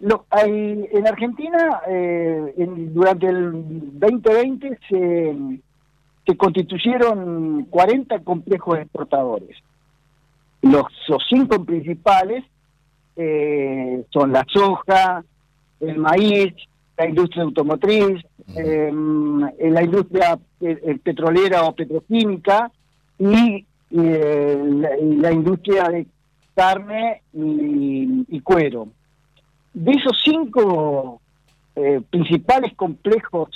[0.00, 3.52] lo, hay, en Argentina, eh, durante el
[4.00, 5.60] 2020 se
[6.26, 9.56] se constituyeron 40 complejos exportadores.
[10.62, 10.86] Los,
[11.28, 12.44] cinco principales
[13.16, 15.24] eh, son la soja,
[15.80, 16.54] el maíz,
[16.96, 18.22] la industria automotriz,
[18.54, 22.70] em, la industria eh, petrolera o petroquímica
[23.18, 26.06] y, la, industria de
[26.54, 28.88] carne y, cuero.
[29.72, 31.20] De esos cinco
[31.76, 33.50] eh, principales complejos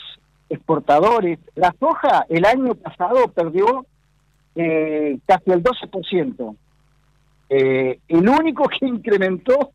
[0.48, 1.38] exportadores.
[1.54, 3.86] La soja el año pasado perdió
[4.54, 6.56] eh, casi el 12%.
[7.48, 9.70] Eh, el único que incrementó,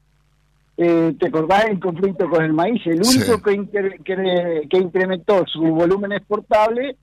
[0.78, 6.14] eh, te acordás en conflicto con el maíz, el único que, que, incrementó su volumen
[6.14, 6.96] exportable,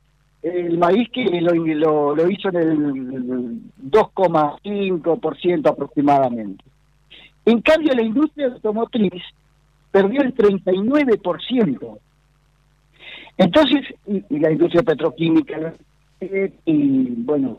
[0.42, 2.70] el maíz que lo, lo, hizo en el
[3.90, 6.64] 2,5% aproximadamente.
[7.44, 9.22] En cambio, la industria automotriz
[9.90, 11.98] perdió el 39%.
[13.36, 15.74] Entonces, y, la industria petroquímica,
[16.20, 17.58] y bueno,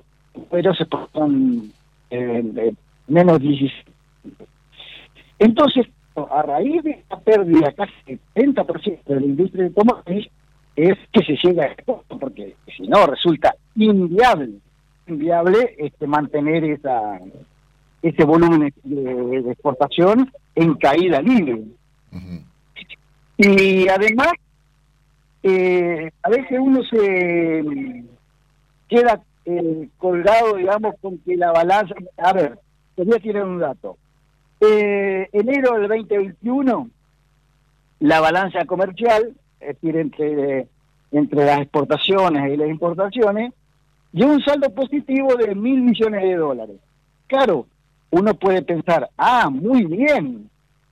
[0.51, 1.71] pero se ponen
[2.09, 2.73] eh,
[3.07, 3.71] menos 16.
[5.39, 10.27] Entonces, a raíz de esta pérdida casi 30% de la industria automotriz,
[10.84, 14.59] es que se llega a esto, porque si no resulta inviable,
[15.07, 17.19] inviable este, mantener esa
[18.01, 21.63] ese volumen de, exportación en caída libre.
[23.38, 24.32] Y además
[25.43, 28.03] eh, a veces uno se
[28.88, 31.95] queda eh, colgado, digamos, con que la balanza...
[32.17, 32.57] A ver,
[32.95, 33.97] quería tirar un dato.
[34.61, 36.89] Eh, enero del 2021,
[37.99, 40.68] la balanza comercial, decir, entre,
[41.12, 43.53] entre las exportaciones y las importaciones,
[44.12, 46.78] dio un saldo positivo de mil millones de dólares.
[47.28, 47.68] Claro,
[48.12, 50.49] uno puede pensar, ah, muy bien,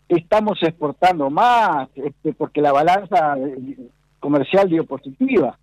[0.07, 3.35] estamos exportando más, este, porque la balanza
[4.19, 5.57] comercial positiva,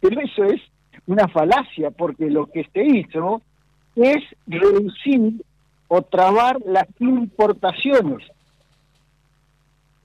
[0.00, 0.60] Pero eso es
[1.06, 3.42] una falacia, porque lo que se hizo
[3.96, 5.42] es reducir
[5.88, 8.24] o trabar las importaciones.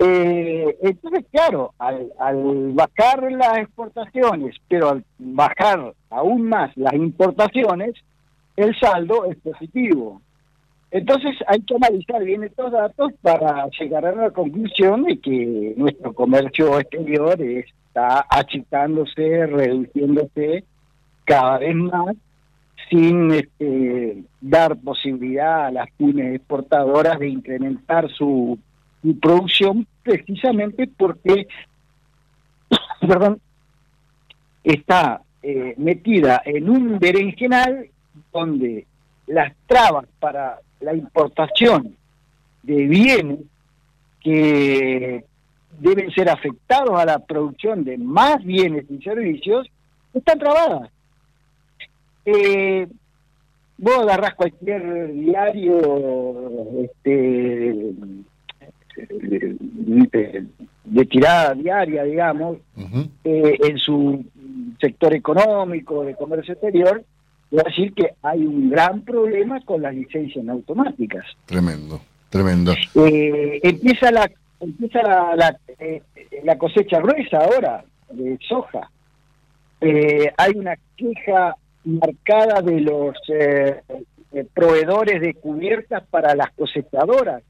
[0.06, 7.94] Eh, entonces, claro, al, bajar las exportaciones, pero al bajar aún más las importaciones,
[8.58, 10.22] el saldo es positivo.
[10.92, 16.14] Entonces hay que analizar bien estos datos para llegar a la conclusión de que nuestro
[16.14, 20.66] comercio exterior está achicándose, reduciéndose
[21.24, 22.16] cada vez más
[22.90, 28.60] sin este, dar posibilidad a las pymes exportadoras de incrementar su,
[29.22, 31.48] producción precisamente porque
[33.08, 33.40] perdón,
[34.64, 37.88] está eh, metida en un berenjenal
[38.32, 38.86] donde
[39.28, 41.96] las trabas para la importación
[42.62, 43.40] de bienes
[44.22, 45.26] que
[45.80, 49.68] deben ser afectados a la producción de más bienes y servicios
[50.14, 50.90] están trabadas.
[52.26, 52.88] Eh,
[53.78, 57.94] vos agarrás cualquier diario este,
[58.96, 62.58] de, tirada diaria, digamos,
[63.24, 64.24] eh, en su
[64.80, 67.04] sector económico, de comercio exterior,
[67.52, 71.26] voy a decir que hay un gran problema con las licencias automáticas.
[71.46, 72.74] Tremendo, tremendo.
[72.96, 74.30] Eh, empieza la
[74.60, 75.02] empieza
[75.36, 76.02] la, eh,
[76.44, 78.90] la, cosecha gruesa ahora de soja.
[79.82, 83.18] hay una queja marcada de los
[84.54, 87.44] proveedores de cubiertas para las cosechadoras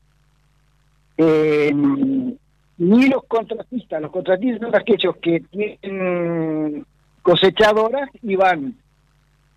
[1.17, 6.85] eh, ni los contratistas, los contratistas son aquellos que tienen
[7.21, 8.75] cosechadoras y van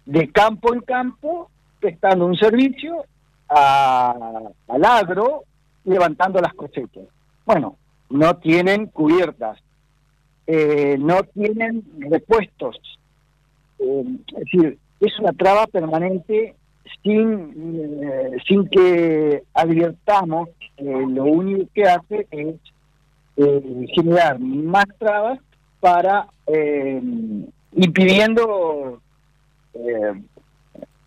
[0.04, 1.50] de campo en campo
[1.80, 3.04] prestando un servicio
[3.48, 5.44] al agro
[5.84, 7.04] levantando las cosechas.
[7.44, 7.76] Bueno,
[8.10, 9.58] no tienen cubiertas,
[10.46, 12.76] eh, no tienen repuestos.
[13.78, 16.54] Eh, es decir, es una traba permanente
[17.02, 22.56] sin, eh, sin que advirtamos lo único que hace es
[23.36, 25.40] eh, generar más trabas
[25.80, 27.00] para eh,
[27.72, 29.00] impidiendo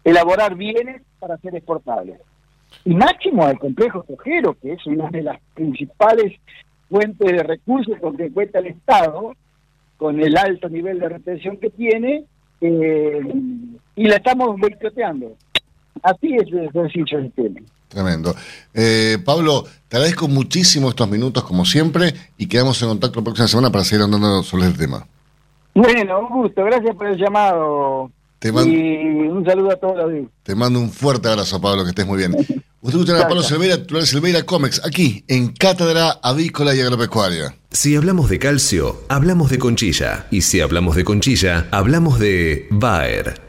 [0.04, 2.20] elaborar bienes para ser exportables.
[2.86, 6.40] Y máximo al complejo cojero, que es una de las principales
[6.88, 9.34] fuentes de recursos con que cuenta el Estado,
[9.98, 12.26] con el alto nivel de retención que tiene,
[12.62, 15.36] y la estamos boicoteando.
[16.04, 17.60] Así es de sencillo el tema.
[17.90, 18.36] Tremendo.
[18.74, 23.48] Eh, Pablo, te agradezco muchísimo estos minutos, como siempre, y quedamos en contacto la próxima
[23.48, 25.06] semana para seguir andando sobre el tema.
[25.74, 26.64] Bueno, un gusto.
[26.64, 28.12] Gracias por el llamado.
[28.42, 32.18] y un saludo a todos los Te mando un fuerte abrazo, Pablo, que estés muy
[32.18, 32.36] bien.
[32.82, 37.56] Usted escucha a Pablo Silveira, titular Silveira Comex, aquí en Cátedra Avícola y Agropecuaria.
[37.72, 40.28] Si hablamos de calcio, hablamos de conchilla.
[40.32, 43.49] Y si hablamos de conchilla, hablamos de Bayer.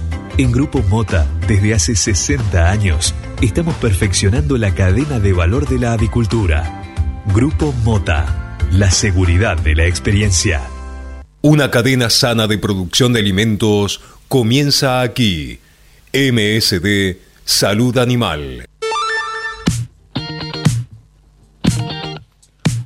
[0.37, 5.91] En Grupo Mota, desde hace 60 años, estamos perfeccionando la cadena de valor de la
[5.91, 7.21] avicultura.
[7.33, 10.61] Grupo Mota, la seguridad de la experiencia.
[11.41, 15.59] Una cadena sana de producción de alimentos comienza aquí.
[16.13, 18.65] MSD Salud Animal.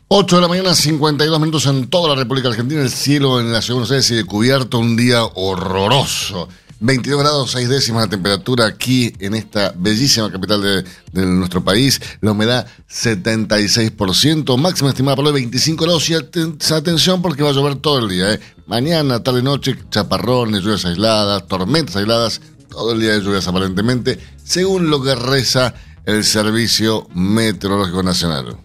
[0.07, 2.81] 8 de la mañana, 52 minutos en toda la República Argentina.
[2.81, 6.49] El cielo en la ciudad de Buenos Aires sigue cubierto, un día horroroso.
[6.79, 12.01] 22 grados 6 décimas la temperatura aquí en esta bellísima capital de, nuestro país.
[12.21, 16.09] La humedad 76%, máxima estimada para hoy 25 grados.
[16.09, 18.33] Y atención porque va a llover todo el día.
[18.33, 18.39] ¿eh?
[18.67, 22.41] Mañana, tarde, noche, chaparrones, lluvias aisladas, tormentas aisladas.
[22.69, 25.73] Todo el día de lluvias aparentemente, según lo que reza
[26.05, 28.64] el Servicio Meteorológico Nacional.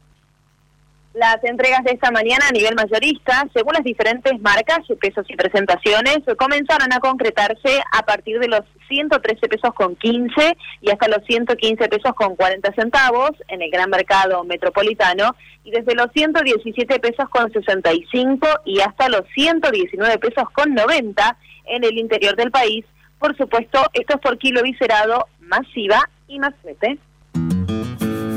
[1.13, 6.19] Las entregas de esta mañana a nivel mayorista, según las diferentes marcas, pesos y presentaciones,
[6.37, 11.89] comenzaron a concretarse a partir de los 113 pesos con 15 y hasta los 115
[11.89, 15.35] pesos con 40 centavos en el gran mercado metropolitano
[15.65, 21.83] y desde los 117 pesos con 65 y hasta los 119 pesos con 90 en
[21.83, 22.85] el interior del país.
[23.19, 26.97] Por supuesto, esto es por kilo viscerado, masiva y más fuerte.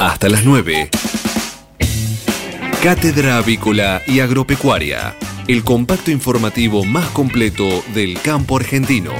[0.00, 0.90] Hasta las 9.
[2.82, 5.16] Cátedra Avícola y Agropecuaria,
[5.48, 9.12] el compacto informativo más completo del campo argentino.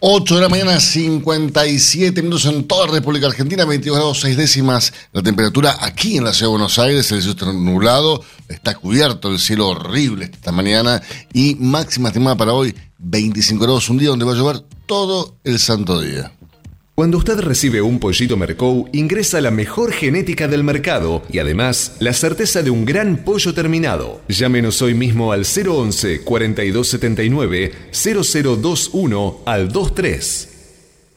[0.00, 4.92] 8 de la mañana, 57 minutos en toda la República Argentina, 22 grados 6 décimas
[5.12, 9.28] la temperatura aquí en la ciudad de Buenos Aires, el cielo está nublado, está cubierto
[9.28, 11.02] el cielo horrible esta mañana
[11.32, 15.60] y máxima estimada para hoy 25 grados, un día donde va a llover todo el
[15.60, 16.32] santo día.
[16.96, 22.12] Cuando usted recibe un pollito Mercou, ingresa la mejor genética del mercado y además la
[22.12, 24.20] certeza de un gran pollo terminado.
[24.26, 30.48] Llámenos hoy mismo al 011 4279 0021 al 23.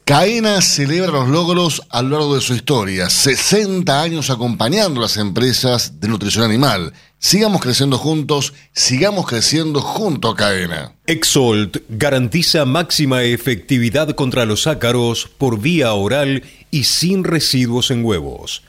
[0.03, 5.15] Caena celebra los logros a lo largo de su historia, 60 años acompañando a las
[5.15, 6.91] empresas de nutrición animal.
[7.23, 10.95] Sigamos creciendo juntos, sigamos creciendo junto a Caena.
[11.05, 16.41] Exolt garantiza máxima efectividad contra los ácaros por vía oral
[16.71, 18.63] y sin residuos en huevos.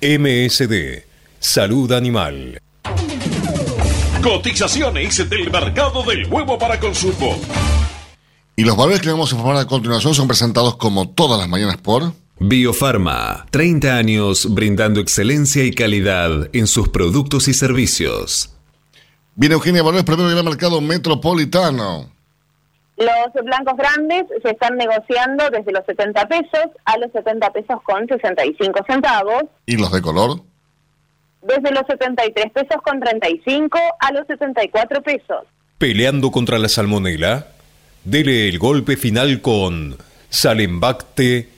[0.00, 1.04] MSD,
[1.38, 2.62] Salud Animal.
[4.22, 7.38] Cotizaciones del mercado del huevo para consumo.
[8.56, 11.76] Y los valores que vamos a informar a continuación son presentados como todas las mañanas
[11.76, 18.54] por Biofarma, 30 años brindando excelencia y calidad en sus productos y servicios.
[19.34, 22.12] Bien, Eugenia Valores, primero en el mercado metropolitano.
[22.96, 28.06] Los blancos grandes se están negociando desde los 70 pesos a los 70 pesos con
[28.06, 29.42] 65 centavos.
[29.66, 30.40] ¿Y los de color?
[31.42, 35.44] Desde los 73 pesos con 35 a los 74 pesos.
[35.78, 37.48] Peleando contra la salmonela,
[38.04, 39.96] dele el golpe final con
[40.28, 41.57] Salembacte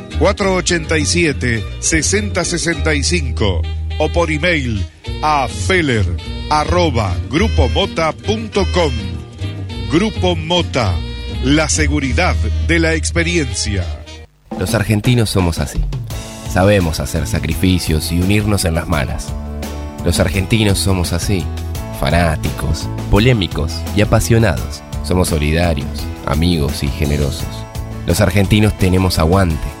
[0.21, 3.61] 487 6065
[3.97, 4.85] o por email
[5.23, 6.05] a feller.
[9.91, 10.93] Grupo Mota,
[11.43, 12.35] la seguridad
[12.67, 13.83] de la experiencia.
[14.59, 15.81] Los argentinos somos así.
[16.53, 19.33] Sabemos hacer sacrificios y unirnos en las malas.
[20.05, 21.43] Los argentinos somos así,
[21.99, 24.83] fanáticos, polémicos y apasionados.
[25.03, 27.65] Somos solidarios, amigos y generosos.
[28.05, 29.80] Los argentinos tenemos aguante.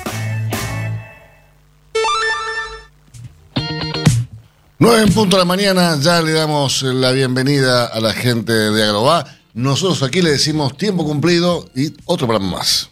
[4.83, 8.83] Nueve en punto de la mañana, ya le damos la bienvenida a la gente de
[8.83, 9.27] Agrobá.
[9.53, 12.89] Nosotros aquí le decimos tiempo cumplido y otro programa más.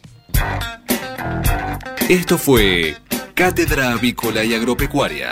[2.08, 2.96] Esto fue
[3.34, 5.32] Cátedra Avícola y Agropecuaria,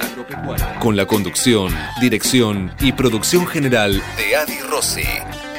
[0.79, 5.03] con la conducción, dirección y producción general de Adi Rossi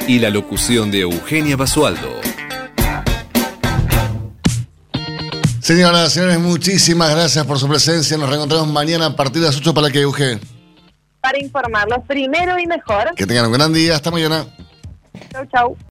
[0.05, 2.19] y la locución de Eugenia Basualdo.
[5.61, 8.17] Señoras y señores, muchísimas gracias por su presencia.
[8.17, 10.41] Nos reencontramos mañana a partir de las 8 para que Euge.
[11.21, 13.13] Para informarlos primero y mejor.
[13.15, 13.95] Que tengan un gran día.
[13.95, 14.45] Hasta mañana.
[15.31, 15.77] Chau, chau.